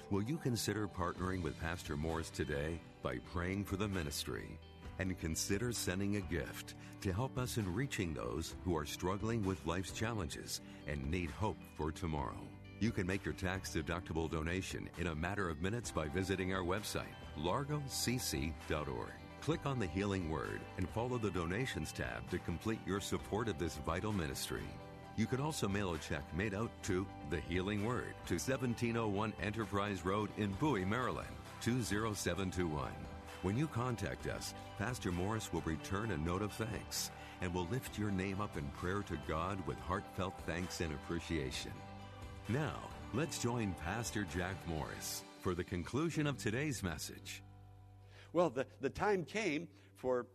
Will 0.09 0.23
you 0.23 0.39
consider 0.39 0.89
partnering 0.89 1.43
with 1.43 1.61
Pastor 1.61 1.99
Morris 1.99 2.31
today 2.31 2.81
by 3.03 3.19
praying 3.31 3.67
for 3.67 3.77
the 3.77 3.89
ministry? 3.89 4.59
and 5.01 5.17
consider 5.21 5.71
sending 5.71 6.17
a 6.17 6.21
gift 6.23 6.75
to 7.01 7.13
help 7.13 7.39
us 7.39 7.57
in 7.57 7.73
reaching 7.73 8.13
those 8.13 8.57
who 8.65 8.77
are 8.77 8.85
struggling 8.85 9.45
with 9.45 9.65
life's 9.65 9.93
challenges 9.93 10.61
and 10.89 11.09
need 11.09 11.31
hope 11.31 11.59
for 11.77 11.93
tomorrow. 11.93 12.41
You 12.81 12.91
can 12.91 13.07
make 13.07 13.25
your 13.25 13.35
tax 13.35 13.71
deductible 13.73 14.29
donation 14.29 14.91
in 14.99 15.07
a 15.07 15.15
matter 15.15 15.49
of 15.49 15.63
minutes 15.63 15.93
by 15.93 16.09
visiting 16.09 16.53
our 16.53 16.65
website, 16.65 17.15
largocc.org. 17.39 19.13
Click 19.41 19.65
on 19.65 19.79
the 19.79 19.87
Healing 19.87 20.31
Word 20.31 20.61
and 20.77 20.89
follow 20.91 21.17
the 21.17 21.31
Donations 21.31 21.93
tab 21.93 22.29
to 22.31 22.39
complete 22.39 22.81
your 22.87 23.01
support 23.01 23.49
of 23.49 23.59
this 23.59 23.77
vital 23.87 24.13
ministry. 24.13 24.65
You 25.17 25.27
can 25.27 25.41
also 25.41 25.67
mail 25.67 25.95
a 25.95 25.99
check 25.99 26.23
made 26.35 26.55
out 26.55 26.71
to 26.85 27.07
The 27.31 27.41
Healing 27.41 27.85
Word 27.85 28.15
to 28.27 28.35
1701 28.35 29.33
Enterprise 29.43 30.05
Road 30.05 30.31
in 30.37 30.53
Bowie, 30.53 30.85
Maryland, 30.85 31.29
20721. 31.61 32.91
When 33.43 33.57
you 33.57 33.67
contact 33.69 34.27
us, 34.27 34.55
Pastor 34.79 35.13
Morris 35.13 35.53
will 35.53 35.63
return 35.63 36.11
a 36.11 36.19
note 36.19 36.43
of 36.43 36.53
thanks 36.53 37.11
and 37.41 37.55
will 37.55 37.67
lift 37.71 37.99
your 37.99 38.11
name 38.11 38.41
up 38.41 38.57
in 38.57 38.69
prayer 38.71 39.03
to 39.03 39.17
God 39.27 39.65
with 39.67 39.79
heartfelt 39.81 40.35
thanks 40.47 40.81
and 40.81 40.93
appreciation. 40.93 41.73
Now, 42.49 42.77
let's 43.15 43.39
join 43.39 43.75
Pastor 43.85 44.25
Jack 44.25 44.57
Morris 44.67 45.23
for 45.41 45.55
the 45.55 45.65
conclusion 45.65 46.27
of 46.27 46.37
today's 46.37 46.83
message. 46.83 47.43
Well, 48.33 48.51
the, 48.51 48.67
the 48.81 48.91
time 48.91 49.25
came 49.25 49.69
for 49.97 50.27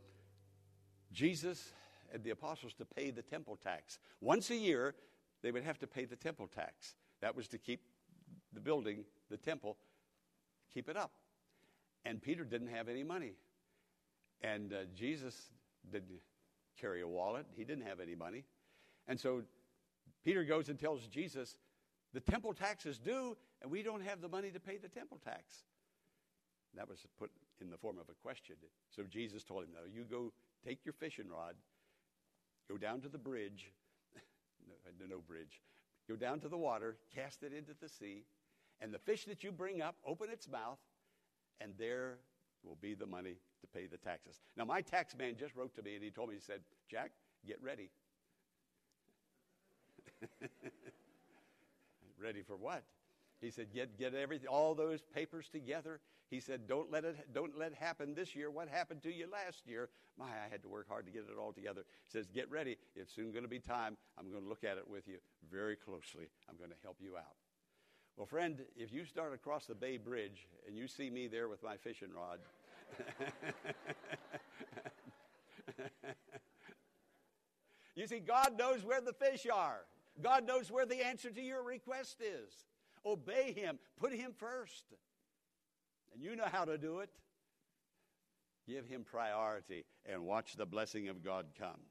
Jesus 1.11 1.71
and 2.11 2.23
the 2.23 2.31
apostles 2.31 2.73
to 2.75 2.85
pay 2.85 3.11
the 3.11 3.21
temple 3.21 3.57
tax. 3.61 3.99
Once 4.21 4.49
a 4.49 4.55
year, 4.55 4.95
they 5.41 5.51
would 5.51 5.63
have 5.63 5.79
to 5.79 5.87
pay 5.87 6.05
the 6.05 6.15
temple 6.15 6.47
tax. 6.47 6.95
That 7.21 7.35
was 7.35 7.47
to 7.49 7.57
keep 7.57 7.81
the 8.53 8.59
building, 8.59 9.03
the 9.29 9.37
temple, 9.37 9.77
keep 10.73 10.89
it 10.89 10.97
up. 10.97 11.11
And 12.05 12.21
Peter 12.21 12.43
didn't 12.43 12.67
have 12.67 12.89
any 12.89 13.03
money. 13.03 13.33
And 14.41 14.73
uh, 14.73 14.77
Jesus 14.93 15.49
didn't 15.91 16.19
carry 16.79 17.01
a 17.01 17.07
wallet, 17.07 17.45
he 17.55 17.63
didn't 17.63 17.85
have 17.85 17.99
any 17.99 18.15
money. 18.15 18.45
And 19.07 19.19
so 19.19 19.43
Peter 20.23 20.43
goes 20.43 20.69
and 20.69 20.79
tells 20.79 21.07
Jesus, 21.07 21.57
The 22.13 22.19
temple 22.19 22.53
tax 22.53 22.85
is 22.85 22.99
due, 22.99 23.37
and 23.61 23.71
we 23.71 23.83
don't 23.83 24.01
have 24.01 24.21
the 24.21 24.27
money 24.29 24.51
to 24.51 24.59
pay 24.59 24.77
the 24.77 24.87
temple 24.87 25.19
tax. 25.23 25.63
That 26.75 26.89
was 26.89 26.99
put 27.19 27.31
in 27.61 27.69
the 27.69 27.77
form 27.77 27.97
of 27.97 28.09
a 28.09 28.13
question. 28.21 28.55
So 28.89 29.03
Jesus 29.03 29.43
told 29.43 29.63
him, 29.63 29.69
No, 29.73 29.81
you 29.91 30.03
go 30.03 30.31
take 30.65 30.85
your 30.85 30.93
fishing 30.93 31.29
rod, 31.29 31.55
go 32.69 32.77
down 32.77 33.01
to 33.01 33.09
the 33.09 33.17
bridge, 33.17 33.71
no, 34.99 35.05
no 35.07 35.21
bridge, 35.27 35.61
go 36.09 36.15
down 36.15 36.39
to 36.41 36.49
the 36.49 36.57
water, 36.57 36.97
cast 37.13 37.43
it 37.43 37.53
into 37.53 37.73
the 37.79 37.89
sea, 37.89 38.23
and 38.81 38.93
the 38.93 38.99
fish 38.99 39.25
that 39.25 39.43
you 39.43 39.51
bring 39.51 39.81
up, 39.81 39.95
open 40.05 40.29
its 40.29 40.49
mouth, 40.49 40.79
and 41.61 41.73
there 41.77 42.17
will 42.63 42.77
be 42.81 42.93
the 42.93 43.05
money 43.05 43.35
to 43.61 43.67
pay 43.67 43.87
the 43.87 43.97
taxes. 43.97 44.39
Now, 44.57 44.65
my 44.65 44.81
tax 44.81 45.15
man 45.17 45.35
just 45.37 45.55
wrote 45.55 45.75
to 45.75 45.81
me 45.81 45.95
and 45.95 46.03
he 46.03 46.11
told 46.11 46.29
me, 46.29 46.35
he 46.35 46.41
said, 46.41 46.61
Jack, 46.89 47.11
get 47.45 47.61
ready. 47.61 47.89
ready 52.21 52.41
for 52.41 52.55
what? 52.55 52.83
He 53.43 53.51
said, 53.51 53.67
get, 53.73 53.99
get 53.99 54.15
everything, 54.15 54.47
all 54.47 54.73
those 54.73 55.01
papers 55.01 55.49
together. 55.51 55.99
He 56.29 56.39
said, 56.39 56.65
don't 56.65 56.89
let, 56.89 57.03
it, 57.03 57.17
don't 57.33 57.59
let 57.59 57.73
it 57.73 57.77
happen 57.77 58.15
this 58.15 58.33
year. 58.35 58.49
What 58.49 58.69
happened 58.69 59.03
to 59.03 59.13
you 59.13 59.27
last 59.29 59.67
year? 59.67 59.89
My, 60.17 60.27
I 60.27 60.47
had 60.49 60.63
to 60.63 60.69
work 60.69 60.87
hard 60.87 61.05
to 61.07 61.11
get 61.11 61.23
it 61.23 61.37
all 61.37 61.51
together. 61.51 61.83
He 62.05 62.11
says, 62.17 62.27
get 62.33 62.49
ready. 62.49 62.77
It's 62.95 63.13
soon 63.13 63.31
going 63.31 63.43
to 63.43 63.49
be 63.49 63.59
time. 63.59 63.97
I'm 64.17 64.31
going 64.31 64.43
to 64.43 64.49
look 64.49 64.63
at 64.63 64.77
it 64.77 64.87
with 64.87 65.09
you 65.09 65.17
very 65.51 65.75
closely. 65.75 66.29
I'm 66.49 66.55
going 66.55 66.69
to 66.69 66.77
help 66.83 66.95
you 67.01 67.17
out. 67.17 67.35
Well, 68.15 68.25
friend, 68.25 68.61
if 68.77 68.93
you 68.93 69.03
start 69.03 69.33
across 69.33 69.65
the 69.65 69.75
Bay 69.75 69.97
Bridge 69.97 70.47
and 70.65 70.77
you 70.77 70.87
see 70.87 71.09
me 71.09 71.27
there 71.27 71.49
with 71.49 71.61
my 71.61 71.75
fishing 71.75 72.13
rod, 72.15 72.39
you 77.95 78.07
see, 78.07 78.19
God 78.19 78.57
knows 78.57 78.85
where 78.85 79.01
the 79.01 79.11
fish 79.11 79.45
are. 79.53 79.81
God 80.21 80.47
knows 80.47 80.71
where 80.71 80.85
the 80.85 81.05
answer 81.05 81.29
to 81.29 81.41
your 81.41 81.61
request 81.61 82.21
is. 82.21 82.53
Obey 83.05 83.53
Him, 83.53 83.79
put 83.99 84.13
Him 84.13 84.33
first. 84.37 84.85
And 86.13 86.21
you 86.21 86.35
know 86.35 86.47
how 86.51 86.65
to 86.65 86.77
do 86.77 86.99
it. 86.99 87.09
Give 88.67 88.85
Him 88.85 89.03
priority 89.03 89.85
and 90.05 90.23
watch 90.23 90.55
the 90.55 90.65
blessing 90.65 91.09
of 91.09 91.23
God 91.23 91.47
come. 91.57 91.81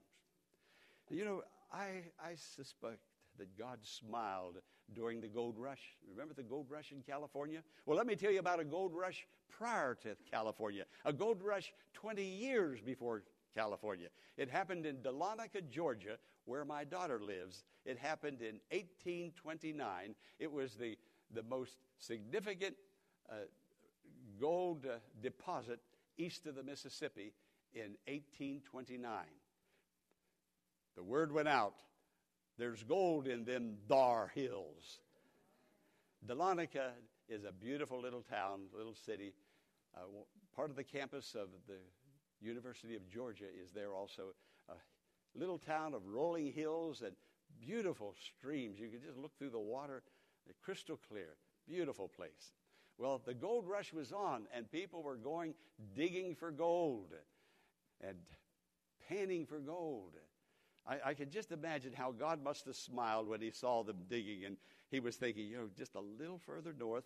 You 1.11 1.25
know, 1.25 1.43
I, 1.73 2.05
I 2.23 2.35
suspect 2.35 3.01
that 3.39 3.59
God 3.59 3.79
smiled 3.83 4.59
during 4.95 5.21
the 5.21 5.29
gold 5.29 5.57
rush. 5.59 5.81
Remember 6.11 6.35
the 6.35 6.43
gold 6.43 6.67
rush 6.71 6.93
in 6.93 7.03
California? 7.03 7.63
Well, 7.87 7.97
let 7.97 8.07
me 8.07 8.17
tell 8.17 8.31
you 8.31 8.39
about 8.39 8.61
a 8.61 8.65
gold 8.65 8.93
rush 8.95 9.27
prior 9.51 9.95
to 10.03 10.17
California, 10.31 10.85
a 11.05 11.13
gold 11.13 11.43
rush 11.43 11.73
20 11.95 12.23
years 12.23 12.81
before 12.81 13.23
California. 13.55 14.09
It 14.37 14.51
happened 14.51 14.87
in 14.87 14.97
Dahlonega, 14.97 15.69
Georgia, 15.71 16.19
where 16.45 16.65
my 16.65 16.85
daughter 16.85 17.21
lives. 17.21 17.65
It 17.85 17.99
happened 17.99 18.41
in 18.41 18.61
1829. 18.71 20.15
It 20.39 20.51
was 20.51 20.75
the, 20.75 20.97
the 21.33 21.43
most 21.43 21.77
significant 21.99 22.75
uh, 23.31 23.35
gold 24.41 24.87
uh, 24.87 24.97
deposit 25.21 25.81
east 26.19 26.47
of 26.47 26.55
the 26.55 26.63
Mississippi 26.63 27.33
in 27.75 27.97
1829. 28.07 29.13
The 30.97 31.03
word 31.03 31.33
went 31.33 31.49
out 31.49 31.75
there's 32.59 32.83
gold 32.83 33.27
in 33.27 33.45
them 33.45 33.77
Dar 33.89 34.31
Hills. 34.35 35.01
Dahlonega 36.27 36.91
is 37.29 37.45
a 37.45 37.53
beautiful 37.53 38.01
little 38.01 38.23
town, 38.23 38.67
little 38.77 38.95
city. 38.95 39.33
Uh, 39.97 40.01
part 40.55 40.71
of 40.71 40.77
the 40.77 40.85
campus 40.85 41.35
of 41.35 41.49
the 41.67 41.79
University 42.41 42.95
of 42.95 43.09
Georgia 43.09 43.47
is 43.47 43.73
there 43.73 43.95
also. 43.95 44.35
A 44.69 44.75
little 45.35 45.59
town 45.59 45.95
of 45.95 46.07
rolling 46.07 46.53
hills 46.53 47.03
and 47.03 47.15
beautiful 47.61 48.15
streams. 48.37 48.79
You 48.79 48.89
could 48.89 49.03
just 49.03 49.19
look 49.19 49.37
through 49.39 49.51
the 49.51 49.59
water, 49.59 50.03
crystal 50.63 50.99
clear. 51.09 51.37
Beautiful 51.67 52.09
place. 52.09 52.53
Well, 52.99 53.21
the 53.25 53.35
gold 53.35 53.67
rush 53.67 53.93
was 53.93 54.13
on, 54.13 54.47
and 54.55 54.71
people 54.71 55.03
were 55.03 55.17
going 55.17 55.55
digging 55.95 56.35
for 56.35 56.51
gold 56.51 57.13
and 58.01 58.17
panning 59.09 59.47
for 59.47 59.61
gold. 59.61 60.15
I, 60.87 60.99
I 61.07 61.15
just 61.15 61.53
imagine 61.53 61.93
how 61.95 62.13
God 62.13 62.43
must 62.43 62.67
have 62.67 62.77
smiled 62.77 63.29
when 63.29 63.41
he 63.41 63.51
saw 63.51 63.83
them 63.83 63.99
digging, 64.09 64.45
and 64.45 64.57
he 64.91 65.01
was 65.01 65.17
thinking, 65.17 65.47
you 65.47 65.57
know, 65.57 65.69
just 65.77 65.95
a 65.95 66.01
little 66.01 66.39
further 66.39 66.75
north, 66.79 67.05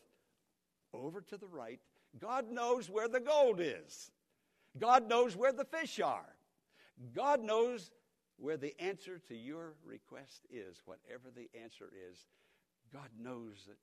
over 0.95 1.21
to 1.21 1.37
the 1.37 1.47
right, 1.47 1.81
God 2.19 2.51
knows 2.51 2.89
where 2.89 3.09
the 3.09 3.21
gold 3.21 3.61
is. 3.61 4.11
God 4.79 5.09
knows 5.09 5.37
where 5.37 5.53
the 5.53 5.65
fish 5.65 6.01
are. 6.01 6.37
God 7.15 7.43
knows 7.43 7.91
where 8.39 8.57
the 8.57 8.79
answer 8.81 9.19
to 9.29 9.35
your 9.35 9.75
request 9.85 10.47
is. 10.51 10.83
Whatever 10.85 11.31
the 11.35 11.49
answer 11.61 11.91
is, 12.11 12.27
God 12.93 13.09
knows 13.19 13.69
it 13.71 13.79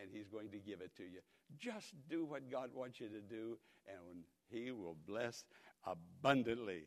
and 0.00 0.10
He's 0.12 0.28
going 0.28 0.50
to 0.50 0.58
give 0.58 0.80
it 0.80 0.96
to 0.96 1.02
you. 1.02 1.20
Just 1.58 1.94
do 2.08 2.24
what 2.24 2.50
God 2.50 2.70
wants 2.74 3.00
you 3.00 3.08
to 3.08 3.20
do, 3.20 3.58
and 3.86 4.24
He 4.50 4.70
will 4.70 4.96
bless 5.06 5.44
abundantly. 5.86 6.84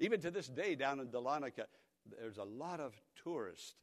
Even 0.00 0.20
to 0.20 0.30
this 0.30 0.48
day, 0.48 0.74
down 0.74 1.00
in 1.00 1.08
Dahlonega, 1.08 1.66
there's 2.18 2.38
a 2.38 2.44
lot 2.44 2.80
of 2.80 2.94
tourists, 3.22 3.74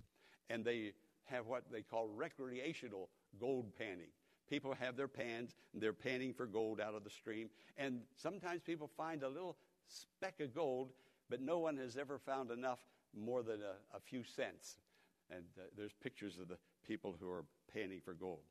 and 0.50 0.66
they 0.66 0.94
have 1.26 1.48
what 1.48 1.64
they 1.72 1.82
call 1.82 2.10
recreational 2.10 3.10
gold 3.40 3.72
panning. 3.78 4.10
People 4.50 4.74
have 4.80 4.98
their 4.98 5.08
pans, 5.08 5.56
and 5.74 5.82
they're 5.82 5.94
panning 5.94 6.34
for 6.34 6.48
gold 6.48 6.82
out 6.82 6.96
of 6.96 7.04
the 7.04 7.10
stream. 7.10 7.50
And 7.78 8.02
sometimes 8.16 8.62
people 8.62 8.90
find 8.98 9.22
a 9.22 9.30
little 9.30 9.58
speck 9.88 10.40
of 10.40 10.54
gold, 10.54 10.90
but 11.30 11.42
no 11.42 11.60
one 11.60 11.78
has 11.78 11.98
ever 11.98 12.18
found 12.18 12.52
enough 12.52 12.80
more 13.18 13.44
than 13.44 13.62
a, 13.62 13.98
a 13.98 14.00
few 14.00 14.24
cents. 14.24 14.78
And 15.30 15.44
uh, 15.58 15.64
there's 15.78 15.94
pictures 16.02 16.38
of 16.40 16.48
the 16.48 16.58
people 16.88 17.16
who 17.20 17.30
are 17.30 17.46
panning 17.74 18.02
for 18.04 18.14
gold. 18.14 18.42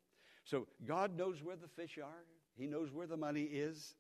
So 0.45 0.67
God 0.87 1.17
knows 1.17 1.43
where 1.43 1.57
the 1.57 1.69
fish 1.69 1.99
are, 1.99 2.25
He 2.57 2.67
knows 2.67 2.93
where 2.93 3.07
the 3.07 3.17
money 3.17 3.43
is, 3.43 3.95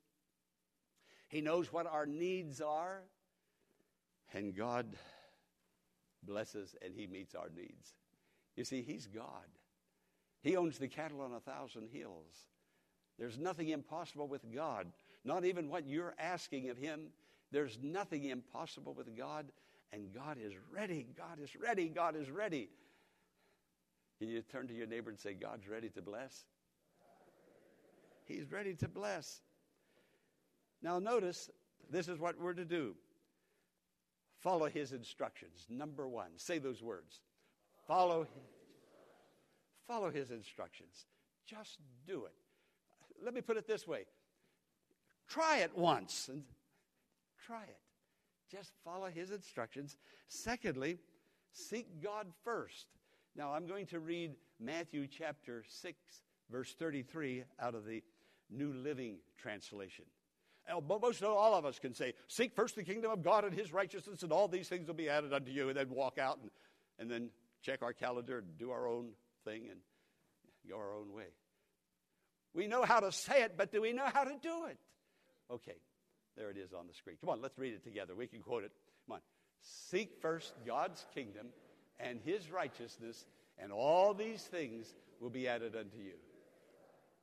He 1.28 1.40
knows 1.40 1.72
what 1.72 1.86
our 1.86 2.06
needs 2.06 2.60
are, 2.60 3.02
and 4.32 4.54
God 4.56 4.86
blesses 6.22 6.76
and 6.82 6.94
He 6.94 7.06
meets 7.06 7.34
our 7.34 7.50
needs. 7.54 7.94
You 8.56 8.64
see, 8.64 8.82
He's 8.82 9.06
God. 9.06 9.46
He 10.40 10.56
owns 10.56 10.78
the 10.78 10.88
cattle 10.88 11.20
on 11.20 11.32
a 11.32 11.40
thousand 11.40 11.88
hills. 11.92 12.46
There's 13.18 13.38
nothing 13.38 13.70
impossible 13.70 14.28
with 14.28 14.54
God, 14.54 14.86
not 15.24 15.44
even 15.44 15.68
what 15.68 15.86
you're 15.86 16.14
asking 16.18 16.70
of 16.70 16.78
Him. 16.78 17.08
There's 17.50 17.78
nothing 17.82 18.24
impossible 18.24 18.94
with 18.94 19.16
God, 19.16 19.46
and 19.92 20.12
God 20.14 20.38
is 20.42 20.52
ready. 20.72 21.06
God 21.16 21.40
is 21.42 21.56
ready. 21.56 21.88
God 21.88 22.16
is 22.16 22.30
ready. 22.30 22.68
Can 24.18 24.28
you 24.28 24.42
turn 24.42 24.66
to 24.68 24.74
your 24.74 24.86
neighbor 24.86 25.10
and 25.10 25.18
say, 25.18 25.34
God's 25.34 25.68
ready 25.68 25.88
to 25.90 26.02
bless? 26.02 26.44
He's 28.24 28.50
ready 28.50 28.74
to 28.74 28.88
bless. 28.88 29.40
Now, 30.82 30.98
notice 30.98 31.48
this 31.90 32.08
is 32.08 32.18
what 32.18 32.38
we're 32.38 32.54
to 32.54 32.64
do 32.64 32.94
follow 34.40 34.66
his 34.66 34.92
instructions. 34.92 35.66
Number 35.68 36.08
one, 36.08 36.30
say 36.36 36.58
those 36.58 36.80
words. 36.80 37.20
Follow, 37.88 38.26
follow 39.86 40.10
his 40.10 40.30
instructions. 40.30 41.06
Just 41.44 41.78
do 42.06 42.24
it. 42.24 42.34
Let 43.24 43.34
me 43.34 43.40
put 43.40 43.56
it 43.56 43.66
this 43.66 43.86
way 43.86 44.04
try 45.28 45.58
it 45.58 45.76
once 45.76 46.28
and 46.28 46.42
try 47.48 47.62
it. 47.62 47.78
Just 48.50 48.72
follow 48.84 49.06
his 49.06 49.30
instructions. 49.30 49.96
Secondly, 50.28 50.98
seek 51.52 52.02
God 52.02 52.26
first. 52.44 52.86
Now, 53.36 53.52
I'm 53.52 53.66
going 53.66 53.86
to 53.86 54.00
read 54.00 54.34
Matthew 54.60 55.06
chapter 55.06 55.64
6, 55.66 55.96
verse 56.50 56.74
33 56.78 57.44
out 57.60 57.74
of 57.74 57.86
the 57.86 58.02
New 58.50 58.72
Living 58.72 59.18
Translation. 59.38 60.04
Most 60.86 61.22
all 61.22 61.54
of 61.54 61.64
us 61.64 61.78
can 61.78 61.94
say, 61.94 62.12
Seek 62.26 62.54
first 62.54 62.76
the 62.76 62.82
kingdom 62.82 63.10
of 63.10 63.22
God 63.22 63.44
and 63.44 63.54
his 63.54 63.72
righteousness, 63.72 64.22
and 64.22 64.32
all 64.32 64.48
these 64.48 64.68
things 64.68 64.86
will 64.86 64.94
be 64.94 65.08
added 65.08 65.32
unto 65.32 65.50
you, 65.50 65.68
and 65.68 65.78
then 65.78 65.88
walk 65.88 66.18
out 66.18 66.38
and, 66.42 66.50
and 66.98 67.10
then 67.10 67.30
check 67.62 67.82
our 67.82 67.94
calendar 67.94 68.38
and 68.38 68.58
do 68.58 68.70
our 68.70 68.86
own 68.86 69.10
thing 69.46 69.68
and 69.70 69.80
go 70.68 70.76
our 70.76 70.94
own 70.94 71.12
way. 71.14 71.28
We 72.52 72.66
know 72.66 72.82
how 72.82 73.00
to 73.00 73.12
say 73.12 73.42
it, 73.42 73.54
but 73.56 73.72
do 73.72 73.80
we 73.80 73.92
know 73.94 74.08
how 74.12 74.24
to 74.24 74.34
do 74.42 74.66
it? 74.66 74.78
Okay, 75.50 75.76
there 76.38 76.50
it 76.50 76.56
is 76.56 76.72
on 76.72 76.86
the 76.86 76.94
screen. 76.94 77.16
Come 77.20 77.30
on, 77.30 77.42
let's 77.42 77.58
read 77.58 77.74
it 77.74 77.82
together. 77.82 78.14
We 78.14 78.28
can 78.28 78.40
quote 78.40 78.64
it. 78.64 78.72
Come 79.06 79.14
on. 79.14 79.20
Seek 79.60 80.16
first 80.22 80.54
God's 80.64 81.04
kingdom 81.12 81.48
and 81.98 82.20
his 82.24 82.50
righteousness, 82.50 83.26
and 83.58 83.72
all 83.72 84.14
these 84.14 84.42
things 84.42 84.94
will 85.20 85.30
be 85.30 85.48
added 85.48 85.74
unto 85.74 85.98
you. 85.98 86.14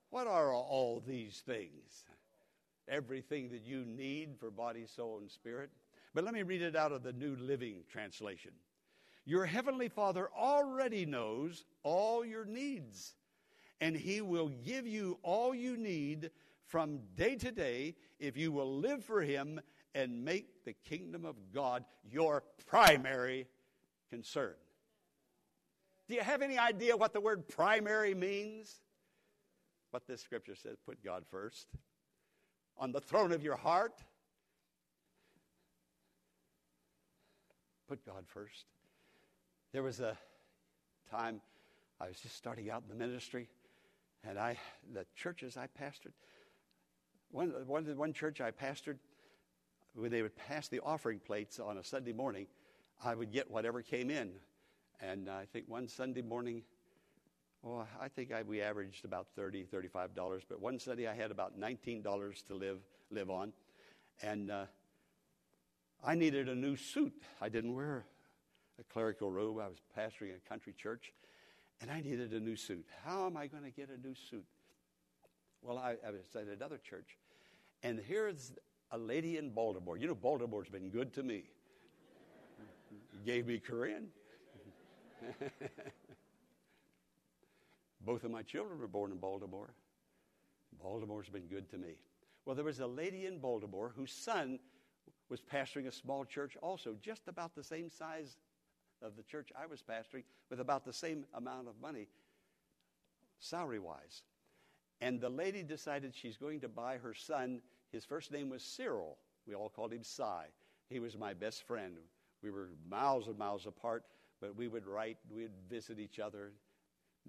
What 0.10 0.28
are 0.28 0.54
all 0.54 1.02
these 1.08 1.42
things? 1.46 2.04
Everything 2.90 3.50
that 3.50 3.64
you 3.64 3.86
need 3.86 4.36
for 4.40 4.52
body, 4.52 4.86
soul, 4.86 5.20
and 5.22 5.32
spirit. 5.32 5.70
But 6.14 6.26
let 6.26 6.34
me 6.34 6.44
read 6.44 6.62
it 6.62 6.76
out 6.76 6.92
of 6.92 7.04
the 7.04 7.14
New 7.14 7.36
Living 7.38 7.84
Translation. 7.90 8.52
Your 9.26 9.46
heavenly 9.46 9.90
Father 9.90 10.30
already 10.38 11.06
knows 11.06 11.66
all 11.84 12.24
your 12.24 12.46
needs, 12.46 13.16
and 13.82 13.96
he 13.96 14.22
will 14.22 14.50
give 14.50 14.86
you 14.86 15.18
all 15.24 15.56
you 15.56 15.78
need 15.78 16.30
from 16.66 17.00
day 17.16 17.36
to 17.36 17.52
day 17.52 17.96
if 18.20 18.38
you 18.38 18.52
will 18.52 18.80
live 18.80 19.04
for 19.04 19.22
him 19.22 19.60
and 19.94 20.26
make 20.26 20.66
the 20.66 20.74
kingdom 20.74 21.26
of 21.26 21.36
God 21.54 21.86
your 22.04 22.44
primary 22.68 23.48
concern. 24.10 24.56
Do 26.08 26.16
you 26.16 26.22
have 26.22 26.42
any 26.42 26.58
idea 26.58 26.96
what 26.96 27.14
the 27.14 27.22
word 27.22 27.48
primary 27.48 28.14
means? 28.14 28.82
What 29.92 30.08
this 30.08 30.22
scripture 30.22 30.56
says 30.56 30.78
put 30.86 31.04
God 31.04 31.24
first. 31.30 31.68
On 32.78 32.92
the 32.92 33.00
throne 33.00 33.32
of 33.32 33.42
your 33.42 33.56
heart, 33.56 34.04
put 37.88 38.06
God 38.06 38.26
first. 38.28 38.66
There 39.72 39.84
was 39.84 40.00
a 40.00 40.18
time 41.10 41.42
I 42.00 42.08
was 42.08 42.20
just 42.20 42.36
starting 42.36 42.70
out 42.70 42.84
in 42.84 42.90
the 42.90 43.06
ministry, 43.06 43.48
and 44.28 44.38
I, 44.38 44.58
the 44.94 45.06
churches 45.16 45.56
I 45.56 45.68
pastored, 45.68 46.14
one, 47.36 47.54
one, 47.68 47.84
one 47.98 48.14
church 48.14 48.40
I 48.40 48.52
pastored, 48.52 48.98
when 49.94 50.10
they 50.10 50.22
would 50.22 50.36
pass 50.36 50.70
the 50.70 50.80
offering 50.80 51.20
plates 51.20 51.60
on 51.60 51.78
a 51.78 51.84
Sunday 51.84 52.14
morning, 52.14 52.48
I 53.04 53.14
would 53.14 53.32
get 53.32 53.52
whatever 53.52 53.82
came 53.82 54.10
in. 54.10 54.32
And 55.02 55.30
I 55.30 55.46
think 55.52 55.66
one 55.68 55.90
Sunday 55.90 56.22
morning, 56.22 56.64
well, 57.62 57.88
I 58.02 58.08
think 58.08 58.32
I, 58.32 58.44
we 58.44 58.62
averaged 58.62 59.04
about 59.04 59.28
$30, 59.38 59.68
$35, 59.68 60.44
but 60.48 60.62
one 60.62 60.80
Sunday 60.80 61.08
I 61.08 61.14
had 61.14 61.30
about 61.30 61.60
$19 61.60 62.48
to 62.48 62.56
live, 62.56 62.80
live 63.12 63.30
on. 63.30 63.52
And 64.22 64.50
uh, 64.50 64.66
I 66.04 66.16
needed 66.16 66.48
a 66.48 66.56
new 66.56 66.78
suit. 66.78 67.22
I 67.42 67.50
didn't 67.50 67.76
wear 67.76 68.06
a 68.80 68.84
clerical 68.84 69.30
robe. 69.30 69.60
I 69.60 69.68
was 69.68 69.80
pastoring 69.98 70.32
a 70.36 70.50
country 70.50 70.74
church, 70.74 71.12
and 71.82 71.92
I 71.92 72.00
needed 72.00 72.32
a 72.32 72.40
new 72.40 72.56
suit. 72.56 72.86
How 73.04 73.26
am 73.26 73.36
I 73.36 73.48
going 73.48 73.64
to 73.64 73.72
get 73.72 73.90
a 73.90 74.08
new 74.08 74.16
suit? 74.30 74.46
Well, 75.62 75.78
I, 75.78 75.96
I 76.06 76.12
was 76.12 76.22
at 76.36 76.48
another 76.48 76.78
church, 76.78 77.18
and 77.84 78.00
here's 78.00 78.54
a 78.92 78.98
lady 78.98 79.38
in 79.38 79.50
Baltimore. 79.52 79.98
You 79.98 80.08
know, 80.08 80.16
Baltimore's 80.16 80.70
been 80.70 80.90
good 80.90 81.14
to 81.14 81.24
me. 81.24 81.44
Gave 83.26 83.48
me 83.48 83.60
Korean. 83.60 84.08
Both 88.02 88.24
of 88.24 88.32
my 88.32 88.44
children 88.44 88.80
were 88.80 88.88
born 88.88 89.12
in 89.12 89.18
Baltimore. 89.18 89.74
Baltimore's 90.82 91.30
been 91.30 91.48
good 91.48 91.70
to 91.72 91.78
me. 91.78 91.96
Well, 92.46 92.56
there 92.56 92.66
was 92.66 92.80
a 92.80 92.88
lady 92.88 93.26
in 93.26 93.40
Baltimore 93.40 93.92
whose 93.96 94.12
son 94.12 94.60
was 95.30 95.42
pastoring 95.42 95.88
a 95.88 95.92
small 95.92 96.24
church 96.24 96.56
also, 96.62 96.96
just 97.02 97.28
about 97.28 97.56
the 97.56 97.64
same 97.64 97.90
size 97.90 98.38
of 99.02 99.16
the 99.16 99.24
church 99.24 99.52
I 99.60 99.66
was 99.66 99.82
pastoring, 99.82 100.24
with 100.50 100.60
about 100.60 100.86
the 100.86 100.94
same 100.94 101.26
amount 101.34 101.68
of 101.68 101.82
money, 101.82 102.08
salary 103.40 103.80
wise. 103.80 104.22
And 105.06 105.22
the 105.22 105.30
lady 105.30 105.62
decided 105.62 106.16
she's 106.16 106.36
going 106.36 106.62
to 106.62 106.68
buy 106.68 106.98
her 106.98 107.14
son, 107.14 107.62
his 107.92 108.04
first 108.04 108.32
name 108.32 108.50
was 108.50 108.64
Cyril. 108.64 109.20
We 109.46 109.54
all 109.54 109.70
called 109.70 109.94
him 109.94 110.02
Cy. 110.02 110.48
He 110.90 111.00
was 111.00 111.16
my 111.16 111.32
best 111.32 111.62
friend. 111.68 111.98
We 112.42 112.50
were 112.50 112.70
miles 112.90 113.28
and 113.28 113.38
miles 113.38 113.68
apart, 113.68 114.06
but 114.42 114.56
we 114.56 114.68
would 114.68 114.88
write, 114.88 115.20
we'd 115.30 115.52
visit 115.70 116.00
each 116.00 116.18
other, 116.18 116.54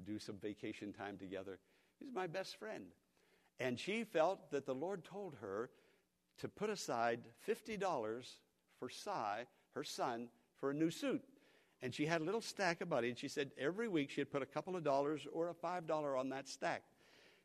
do 0.07 0.19
some 0.19 0.37
vacation 0.37 0.91
time 0.95 1.19
together. 1.19 1.59
He's 1.99 2.15
my 2.15 2.27
best 2.27 2.57
friend. 2.59 2.87
And 3.61 3.79
she 3.79 4.05
felt 4.05 4.51
that 4.53 4.65
the 4.65 4.75
Lord 4.75 5.05
told 5.05 5.35
her 5.43 5.69
to 6.39 6.49
put 6.49 6.71
aside 6.71 7.21
$50 7.47 8.27
for 8.79 8.89
Cy, 8.89 9.45
her 9.75 9.85
son, 9.85 10.29
for 10.59 10.71
a 10.71 10.75
new 10.75 10.91
suit. 10.91 11.23
And 11.83 11.95
she 11.95 12.07
had 12.07 12.23
a 12.23 12.25
little 12.25 12.41
stack 12.41 12.81
of 12.81 12.89
money, 12.89 13.11
and 13.11 13.19
she 13.19 13.29
said 13.29 13.51
every 13.59 13.87
week 13.87 14.09
she'd 14.09 14.33
put 14.33 14.41
a 14.41 14.47
couple 14.47 14.77
of 14.77 14.83
dollars 14.83 15.27
or 15.31 15.51
a 15.51 15.55
$5 15.55 16.19
on 16.19 16.31
that 16.31 16.49
stack. 16.49 16.83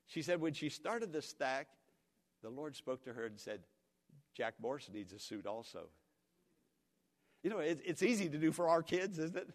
She 0.07 0.21
said 0.21 0.41
when 0.41 0.53
she 0.53 0.69
started 0.69 1.13
the 1.13 1.21
stack, 1.21 1.67
the 2.41 2.49
Lord 2.49 2.75
spoke 2.75 3.03
to 3.05 3.13
her 3.13 3.25
and 3.25 3.39
said, 3.39 3.61
Jack 4.33 4.55
Morris 4.61 4.89
needs 4.91 5.13
a 5.13 5.19
suit 5.19 5.45
also. 5.45 5.87
You 7.43 7.49
know, 7.49 7.59
it, 7.59 7.81
it's 7.83 8.03
easy 8.03 8.29
to 8.29 8.37
do 8.37 8.51
for 8.51 8.67
our 8.67 8.83
kids, 8.83 9.19
isn't 9.19 9.37
it? 9.37 9.49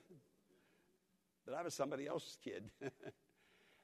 But 1.45 1.55
I 1.55 1.63
was 1.63 1.75
somebody 1.75 2.07
else's 2.07 2.39
kid. 2.43 2.65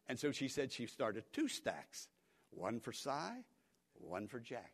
and 0.08 0.18
so 0.18 0.32
she 0.32 0.48
said 0.48 0.72
she 0.72 0.86
started 0.86 1.24
two 1.32 1.48
stacks 1.48 2.08
one 2.50 2.80
for 2.80 2.92
Cy, 2.92 3.36
one 3.94 4.26
for 4.26 4.40
Jack. 4.40 4.72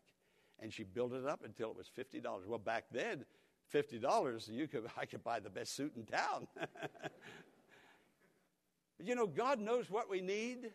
And 0.59 0.73
she 0.73 0.83
built 0.83 1.13
it 1.13 1.25
up 1.25 1.43
until 1.45 1.71
it 1.71 1.77
was 1.77 1.89
$50. 1.97 2.45
Well, 2.45 2.59
back 2.59 2.85
then, 2.91 3.23
$50, 3.73 4.51
you 4.51 4.67
could, 4.67 4.85
I 4.97 5.05
could 5.05 5.23
buy 5.23 5.39
the 5.39 5.49
best 5.49 5.75
suit 5.75 5.93
in 5.95 6.05
town. 6.05 6.47
you 8.99 9.15
know, 9.15 9.27
God 9.27 9.59
knows 9.59 9.89
what 9.89 10.09
we 10.09 10.21
need. 10.21 10.71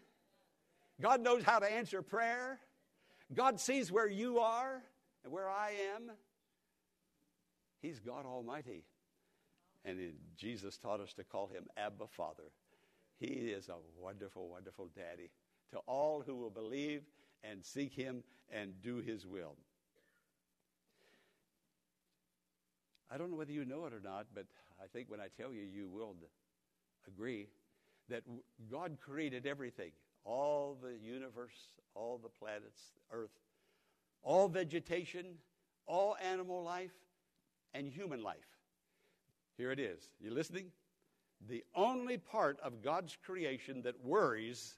God 1.00 1.20
knows 1.20 1.42
how 1.42 1.58
to 1.58 1.70
answer 1.70 2.02
prayer. 2.02 2.60
God 3.32 3.58
sees 3.58 3.90
where 3.90 4.08
you 4.08 4.38
are 4.38 4.82
and 5.24 5.32
where 5.32 5.48
I 5.48 5.72
am. 5.94 6.10
He's 7.80 7.98
God 7.98 8.24
Almighty. 8.26 8.84
And 9.84 9.98
Jesus 10.36 10.78
taught 10.78 11.00
us 11.00 11.12
to 11.14 11.24
call 11.24 11.48
him 11.48 11.66
Abba 11.76 12.06
Father. 12.06 12.50
He 13.18 13.26
is 13.26 13.68
a 13.68 13.76
wonderful, 14.00 14.48
wonderful 14.48 14.88
daddy 14.94 15.30
to 15.72 15.78
all 15.86 16.22
who 16.24 16.36
will 16.36 16.50
believe 16.50 17.02
and 17.42 17.64
seek 17.64 17.92
him 17.92 18.22
and 18.50 18.80
do 18.82 18.96
his 18.98 19.26
will. 19.26 19.56
I 23.10 23.18
don't 23.18 23.30
know 23.30 23.36
whether 23.36 23.52
you 23.52 23.64
know 23.64 23.84
it 23.86 23.92
or 23.92 24.00
not, 24.00 24.26
but 24.34 24.46
I 24.82 24.86
think 24.86 25.10
when 25.10 25.20
I 25.20 25.28
tell 25.36 25.52
you, 25.52 25.62
you 25.62 25.88
will 25.88 26.16
agree 27.06 27.48
that 28.08 28.22
God 28.70 28.96
created 29.00 29.46
everything 29.46 29.92
all 30.24 30.76
the 30.82 30.96
universe, 31.02 31.56
all 31.94 32.18
the 32.22 32.28
planets, 32.28 32.80
Earth, 33.12 33.38
all 34.22 34.48
vegetation, 34.48 35.26
all 35.86 36.16
animal 36.22 36.62
life, 36.62 36.94
and 37.74 37.88
human 37.88 38.22
life. 38.22 38.36
Here 39.56 39.70
it 39.70 39.78
is. 39.78 40.08
You 40.20 40.30
listening? 40.30 40.66
The 41.46 41.64
only 41.74 42.16
part 42.16 42.58
of 42.60 42.82
God's 42.82 43.16
creation 43.24 43.82
that 43.82 44.02
worries 44.04 44.76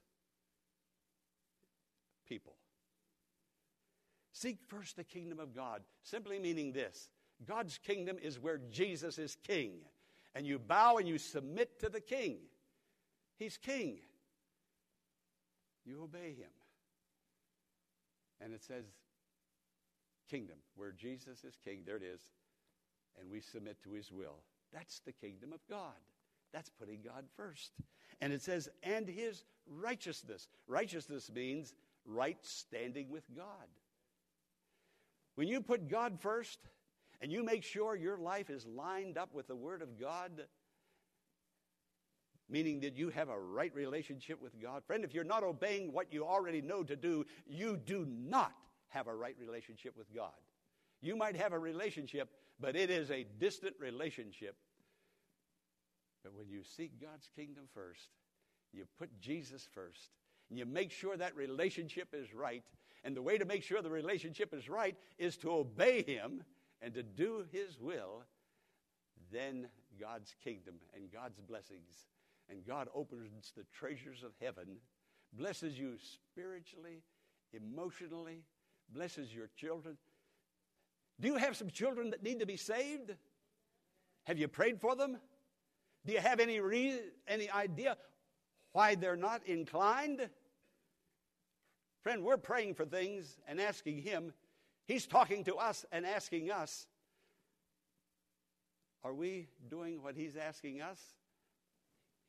people. 2.28 2.54
Seek 4.32 4.58
first 4.66 4.96
the 4.96 5.04
kingdom 5.04 5.38
of 5.38 5.54
God, 5.54 5.82
simply 6.02 6.38
meaning 6.38 6.72
this 6.72 7.08
God's 7.46 7.78
kingdom 7.78 8.16
is 8.20 8.40
where 8.40 8.60
Jesus 8.70 9.18
is 9.18 9.36
king. 9.46 9.72
And 10.34 10.46
you 10.46 10.58
bow 10.58 10.98
and 10.98 11.08
you 11.08 11.16
submit 11.16 11.80
to 11.80 11.88
the 11.88 12.00
king. 12.00 12.36
He's 13.38 13.56
king. 13.56 13.96
You 15.86 16.02
obey 16.02 16.34
him. 16.34 16.50
And 18.40 18.52
it 18.52 18.62
says, 18.62 18.84
kingdom, 20.28 20.56
where 20.74 20.92
Jesus 20.92 21.44
is 21.44 21.56
king. 21.64 21.80
There 21.86 21.96
it 21.96 22.02
is. 22.02 22.20
And 23.18 23.30
we 23.30 23.40
submit 23.40 23.82
to 23.84 23.92
his 23.92 24.12
will. 24.12 24.42
That's 24.72 25.00
the 25.00 25.12
kingdom 25.12 25.52
of 25.52 25.60
God. 25.70 25.94
That's 26.52 26.68
putting 26.68 27.00
God 27.02 27.24
first. 27.36 27.72
And 28.20 28.32
it 28.32 28.42
says, 28.42 28.68
and 28.82 29.08
his 29.08 29.44
righteousness. 29.66 30.48
Righteousness 30.66 31.30
means 31.34 31.74
right 32.04 32.38
standing 32.42 33.10
with 33.10 33.24
God. 33.34 33.46
When 35.34 35.48
you 35.48 35.60
put 35.60 35.88
God 35.88 36.20
first 36.20 36.58
and 37.20 37.32
you 37.32 37.44
make 37.44 37.62
sure 37.62 37.96
your 37.96 38.18
life 38.18 38.50
is 38.50 38.66
lined 38.66 39.18
up 39.18 39.34
with 39.34 39.48
the 39.48 39.56
Word 39.56 39.82
of 39.82 40.00
God, 40.00 40.32
meaning 42.48 42.80
that 42.80 42.96
you 42.96 43.10
have 43.10 43.28
a 43.28 43.38
right 43.38 43.74
relationship 43.74 44.40
with 44.40 44.60
God. 44.60 44.84
Friend, 44.84 45.04
if 45.04 45.14
you're 45.14 45.24
not 45.24 45.42
obeying 45.42 45.92
what 45.92 46.12
you 46.12 46.24
already 46.24 46.60
know 46.60 46.82
to 46.82 46.96
do, 46.96 47.24
you 47.46 47.76
do 47.76 48.06
not 48.08 48.52
have 48.88 49.08
a 49.08 49.14
right 49.14 49.36
relationship 49.38 49.96
with 49.96 50.14
God. 50.14 50.30
You 51.00 51.16
might 51.16 51.36
have 51.36 51.52
a 51.52 51.58
relationship, 51.58 52.28
but 52.60 52.76
it 52.76 52.90
is 52.90 53.10
a 53.10 53.26
distant 53.38 53.74
relationship. 53.80 54.56
But 56.22 56.34
when 56.34 56.48
you 56.48 56.62
seek 56.76 57.00
God's 57.00 57.28
kingdom 57.36 57.64
first, 57.74 58.08
you 58.72 58.84
put 58.98 59.20
Jesus 59.20 59.66
first, 59.74 60.10
and 60.50 60.58
you 60.58 60.66
make 60.66 60.90
sure 60.90 61.16
that 61.16 61.36
relationship 61.36 62.08
is 62.12 62.32
right. 62.32 62.62
And 63.04 63.16
the 63.16 63.22
way 63.22 63.38
to 63.38 63.44
make 63.44 63.62
sure 63.62 63.82
the 63.82 63.90
relationship 63.90 64.54
is 64.54 64.68
right 64.68 64.96
is 65.18 65.36
to 65.38 65.52
obey 65.52 66.02
Him 66.02 66.42
and 66.82 66.94
to 66.94 67.02
do 67.02 67.44
His 67.52 67.78
will. 67.80 68.24
Then 69.32 69.68
God's 70.00 70.34
kingdom 70.42 70.74
and 70.94 71.12
God's 71.12 71.40
blessings 71.40 72.06
and 72.48 72.66
God 72.66 72.88
opens 72.94 73.52
the 73.56 73.64
treasures 73.72 74.22
of 74.22 74.32
heaven, 74.40 74.76
blesses 75.32 75.78
you 75.78 75.96
spiritually, 75.98 77.02
emotionally, 77.52 78.42
blesses 78.92 79.34
your 79.34 79.48
children. 79.56 79.96
Do 81.20 81.28
you 81.28 81.36
have 81.36 81.56
some 81.56 81.70
children 81.70 82.10
that 82.10 82.22
need 82.22 82.40
to 82.40 82.46
be 82.46 82.56
saved? 82.56 83.14
Have 84.24 84.38
you 84.38 84.48
prayed 84.48 84.80
for 84.80 84.94
them? 84.94 85.18
Do 86.04 86.12
you 86.12 86.20
have 86.20 86.40
any 86.40 86.60
reason, 86.60 87.00
any 87.26 87.50
idea 87.50 87.96
why 88.72 88.94
they're 88.94 89.16
not 89.16 89.42
inclined? 89.46 90.28
Friend, 92.02 92.22
we're 92.22 92.36
praying 92.36 92.74
for 92.74 92.84
things 92.84 93.38
and 93.48 93.60
asking 93.60 93.98
Him. 93.98 94.32
He's 94.86 95.06
talking 95.06 95.42
to 95.44 95.56
us 95.56 95.84
and 95.90 96.06
asking 96.06 96.50
us. 96.52 96.86
Are 99.02 99.14
we 99.14 99.48
doing 99.68 100.02
what 100.02 100.14
He's 100.14 100.36
asking 100.36 100.82
us? 100.82 101.00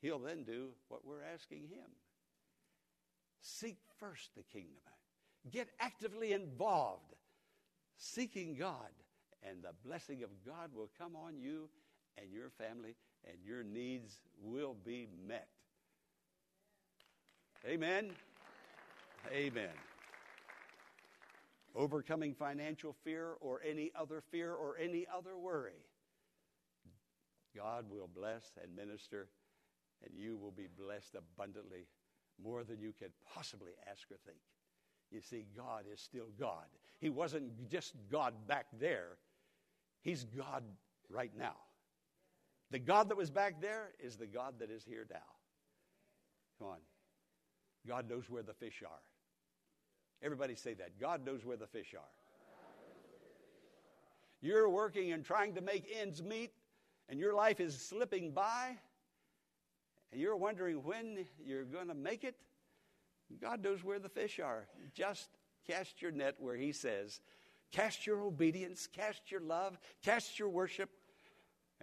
He'll 0.01 0.19
then 0.19 0.43
do 0.43 0.69
what 0.89 1.05
we're 1.05 1.23
asking 1.23 1.63
Him. 1.63 1.89
Seek 3.41 3.77
first 3.99 4.36
the 4.36 4.43
kingdom. 4.43 4.81
Get 5.49 5.69
actively 5.79 6.33
involved, 6.33 7.15
seeking 7.97 8.55
God, 8.55 8.91
and 9.47 9.63
the 9.63 9.73
blessing 9.86 10.23
of 10.23 10.29
God 10.45 10.71
will 10.73 10.89
come 10.97 11.15
on 11.15 11.39
you 11.39 11.69
and 12.17 12.31
your 12.31 12.49
family, 12.49 12.95
and 13.25 13.38
your 13.45 13.63
needs 13.63 14.21
will 14.41 14.75
be 14.86 15.07
met. 15.27 15.47
Amen. 17.65 18.12
Amen. 19.31 19.69
Overcoming 21.75 22.33
financial 22.33 22.95
fear 23.03 23.33
or 23.39 23.62
any 23.67 23.91
other 23.95 24.21
fear 24.31 24.53
or 24.53 24.77
any 24.77 25.05
other 25.15 25.38
worry. 25.38 25.83
God 27.55 27.86
will 27.89 28.10
bless 28.13 28.51
and 28.63 28.75
minister 28.75 29.27
and 30.03 30.13
you 30.15 30.38
will 30.38 30.51
be 30.51 30.67
blessed 30.77 31.15
abundantly 31.15 31.88
more 32.41 32.63
than 32.63 32.79
you 32.79 32.93
could 32.97 33.12
possibly 33.33 33.71
ask 33.89 34.10
or 34.12 34.17
think. 34.25 34.38
You 35.12 35.21
see, 35.21 35.45
God 35.55 35.86
is 35.91 36.01
still 36.01 36.27
God. 36.39 36.65
He 36.99 37.10
wasn't 37.10 37.69
just 37.69 37.93
God 38.12 38.33
back 38.47 38.67
there, 38.79 39.17
He's 40.01 40.25
God 40.25 40.63
right 41.10 41.31
now. 41.38 41.55
The 42.71 42.79
God 42.79 43.10
that 43.10 43.17
was 43.17 43.29
back 43.29 43.62
there 43.62 43.91
is 43.99 44.17
the 44.17 44.27
God 44.27 44.55
that 44.60 44.69
is 44.69 44.83
here 44.83 45.07
now. 45.10 45.17
Come 46.60 46.67
on. 46.67 46.77
God 47.88 48.10
knows 48.10 48.29
where 48.29 48.43
the 48.43 48.53
fish 48.53 48.83
are. 48.86 48.99
Everybody 50.21 50.55
say 50.55 50.73
that. 50.73 50.99
God 50.99 51.25
knows 51.25 51.45
where 51.45 51.55
the 51.57 51.67
fish 51.67 51.93
are. 51.97 52.01
You're 54.41 54.69
working 54.69 55.13
and 55.13 55.23
trying 55.23 55.55
to 55.55 55.62
make 55.62 55.89
ends 55.99 56.21
meet, 56.21 56.51
and 57.10 57.19
your 57.19 57.33
life 57.33 57.60
is 57.60 57.79
slipping 57.79 58.31
by 58.31 58.77
and 60.12 60.22
you're 60.22 60.36
wondering 60.36 60.84
when 60.84 61.26
you're 61.43 61.65
going 61.65 61.88
to 61.88 61.93
make 61.93 62.24
it, 62.24 62.36
God 63.41 63.63
knows 63.63 63.84
where 63.84 64.00
the 64.00 64.10
fish 64.10 64.39
are. 64.39 64.67
Just 64.93 65.30
cast 65.70 66.02
your 66.02 66.12
net 66.12 66.36
where 66.39 66.56
He 66.56 66.72
says, 66.72 67.20
cast 67.72 68.08
your 68.08 68.22
obedience, 68.22 68.88
cast 68.88 69.32
your 69.32 69.41
love, 69.41 69.78
cast 70.04 70.39
your 70.39 70.50
worship, 70.50 70.89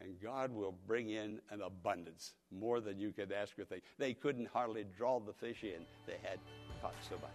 and 0.01 0.21
God 0.21 0.51
will 0.53 0.75
bring 0.87 1.11
in 1.11 1.41
an 1.51 1.63
abundance 1.63 2.33
more 2.51 2.81
than 2.81 2.99
you 2.99 3.13
could 3.13 3.31
ask 3.31 3.59
or 3.59 3.65
think. 3.65 3.85
They 3.99 4.15
couldn't 4.15 4.49
hardly 4.49 4.85
draw 4.97 5.21
the 5.21 5.33
fish 5.33 5.63
in, 5.63 5.85
they 6.07 6.17
had 6.23 6.39
caught 6.83 6.95
so 7.09 7.17
much. 7.17 7.31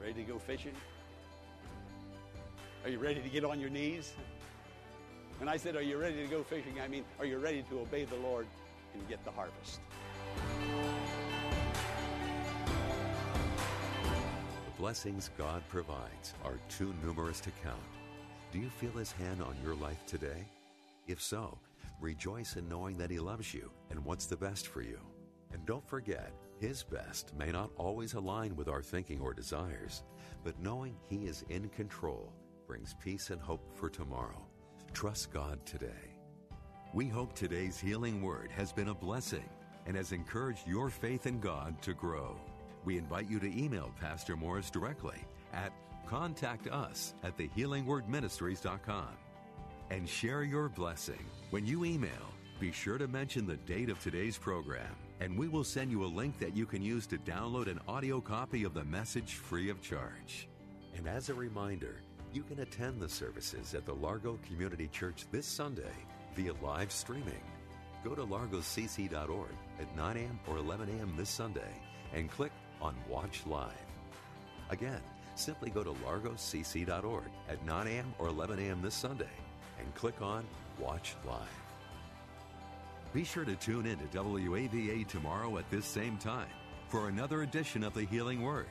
Ready 0.00 0.14
to 0.14 0.22
go 0.22 0.38
fishing? 0.38 0.74
Are 2.84 2.90
you 2.90 2.98
ready 2.98 3.20
to 3.20 3.28
get 3.28 3.44
on 3.44 3.60
your 3.60 3.70
knees? 3.70 4.12
When 5.38 5.48
I 5.48 5.56
said, 5.56 5.76
Are 5.76 5.82
you 5.82 5.98
ready 5.98 6.16
to 6.16 6.26
go 6.26 6.42
fishing? 6.42 6.80
I 6.82 6.88
mean, 6.88 7.04
Are 7.20 7.24
you 7.24 7.38
ready 7.38 7.62
to 7.70 7.80
obey 7.80 8.04
the 8.04 8.16
Lord 8.16 8.46
and 8.94 9.08
get 9.08 9.24
the 9.24 9.30
harvest? 9.30 9.80
The 14.64 14.78
blessings 14.78 15.30
God 15.38 15.62
provides 15.68 16.34
are 16.44 16.58
too 16.68 16.92
numerous 17.04 17.40
to 17.40 17.50
count. 17.62 17.78
Do 18.52 18.58
you 18.58 18.68
feel 18.68 18.90
His 18.92 19.12
hand 19.12 19.40
on 19.40 19.54
your 19.62 19.76
life 19.76 20.04
today? 20.06 20.44
If 21.06 21.22
so, 21.22 21.56
rejoice 22.00 22.56
in 22.56 22.68
knowing 22.68 22.98
that 22.98 23.10
He 23.10 23.20
loves 23.20 23.54
you 23.54 23.70
and 23.90 24.04
wants 24.04 24.26
the 24.26 24.36
best 24.36 24.66
for 24.66 24.82
you. 24.82 24.98
And 25.52 25.64
don't 25.66 25.88
forget, 25.88 26.32
His 26.58 26.82
best 26.82 27.32
may 27.38 27.52
not 27.52 27.70
always 27.76 28.14
align 28.14 28.56
with 28.56 28.68
our 28.68 28.82
thinking 28.82 29.20
or 29.20 29.34
desires, 29.34 30.02
but 30.42 30.60
knowing 30.60 30.96
He 31.08 31.26
is 31.26 31.44
in 31.48 31.68
control 31.68 32.32
brings 32.66 32.94
peace 32.94 33.30
and 33.30 33.40
hope 33.40 33.64
for 33.74 33.88
tomorrow. 33.88 34.47
Trust 34.92 35.32
God 35.32 35.64
today. 35.64 36.16
We 36.92 37.06
hope 37.06 37.34
today's 37.34 37.78
healing 37.78 38.22
word 38.22 38.50
has 38.50 38.72
been 38.72 38.88
a 38.88 38.94
blessing 38.94 39.48
and 39.86 39.96
has 39.96 40.12
encouraged 40.12 40.66
your 40.66 40.90
faith 40.90 41.26
in 41.26 41.38
God 41.40 41.80
to 41.82 41.94
grow. 41.94 42.36
We 42.84 42.98
invite 42.98 43.28
you 43.28 43.38
to 43.40 43.58
email 43.58 43.92
Pastor 44.00 44.36
Morris 44.36 44.70
directly 44.70 45.24
at 45.52 45.72
contact 46.06 46.66
us 46.68 47.14
at 47.22 47.36
thehealingwordministries.com 47.36 49.08
and 49.90 50.08
share 50.08 50.42
your 50.42 50.68
blessing. 50.68 51.24
When 51.50 51.66
you 51.66 51.84
email, 51.84 52.32
be 52.58 52.72
sure 52.72 52.98
to 52.98 53.06
mention 53.06 53.46
the 53.46 53.56
date 53.56 53.90
of 53.90 54.00
today's 54.00 54.36
program, 54.36 54.96
and 55.20 55.38
we 55.38 55.48
will 55.48 55.64
send 55.64 55.90
you 55.90 56.04
a 56.04 56.06
link 56.06 56.38
that 56.38 56.56
you 56.56 56.66
can 56.66 56.82
use 56.82 57.06
to 57.08 57.18
download 57.18 57.68
an 57.68 57.80
audio 57.86 58.20
copy 58.20 58.64
of 58.64 58.74
the 58.74 58.84
message 58.84 59.34
free 59.34 59.70
of 59.70 59.80
charge. 59.80 60.48
And 60.96 61.06
as 61.06 61.28
a 61.28 61.34
reminder, 61.34 62.02
you 62.32 62.42
can 62.42 62.60
attend 62.60 63.00
the 63.00 63.08
services 63.08 63.74
at 63.74 63.86
the 63.86 63.94
Largo 63.94 64.38
Community 64.46 64.88
Church 64.88 65.26
this 65.30 65.46
Sunday 65.46 65.94
via 66.34 66.52
live 66.62 66.92
streaming. 66.92 67.42
Go 68.04 68.14
to 68.14 68.24
largocc.org 68.24 69.54
at 69.80 69.96
9 69.96 70.16
a.m. 70.16 70.38
or 70.46 70.58
11 70.58 70.88
a.m. 70.98 71.14
this 71.16 71.30
Sunday 71.30 71.74
and 72.14 72.30
click 72.30 72.52
on 72.80 72.94
Watch 73.08 73.42
Live. 73.46 73.72
Again, 74.70 75.00
Simply 75.38 75.70
go 75.70 75.84
to 75.84 75.92
largocc.org 75.92 77.30
at 77.48 77.64
9 77.64 77.86
a.m. 77.86 78.12
or 78.18 78.26
11 78.26 78.58
a.m. 78.58 78.82
this 78.82 78.94
Sunday 78.94 79.30
and 79.78 79.94
click 79.94 80.20
on 80.20 80.44
Watch 80.80 81.14
Live. 81.24 81.38
Be 83.14 83.22
sure 83.22 83.44
to 83.44 83.54
tune 83.54 83.86
in 83.86 83.98
to 83.98 84.04
WAVA 84.18 85.06
tomorrow 85.06 85.56
at 85.58 85.70
this 85.70 85.86
same 85.86 86.16
time 86.18 86.48
for 86.88 87.08
another 87.08 87.42
edition 87.42 87.84
of 87.84 87.94
the 87.94 88.02
Healing 88.02 88.42
Word. 88.42 88.66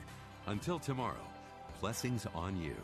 Until 0.47 0.77
tomorrow, 0.77 1.25
blessings 1.79 2.27
on 2.35 2.61
you. 2.61 2.75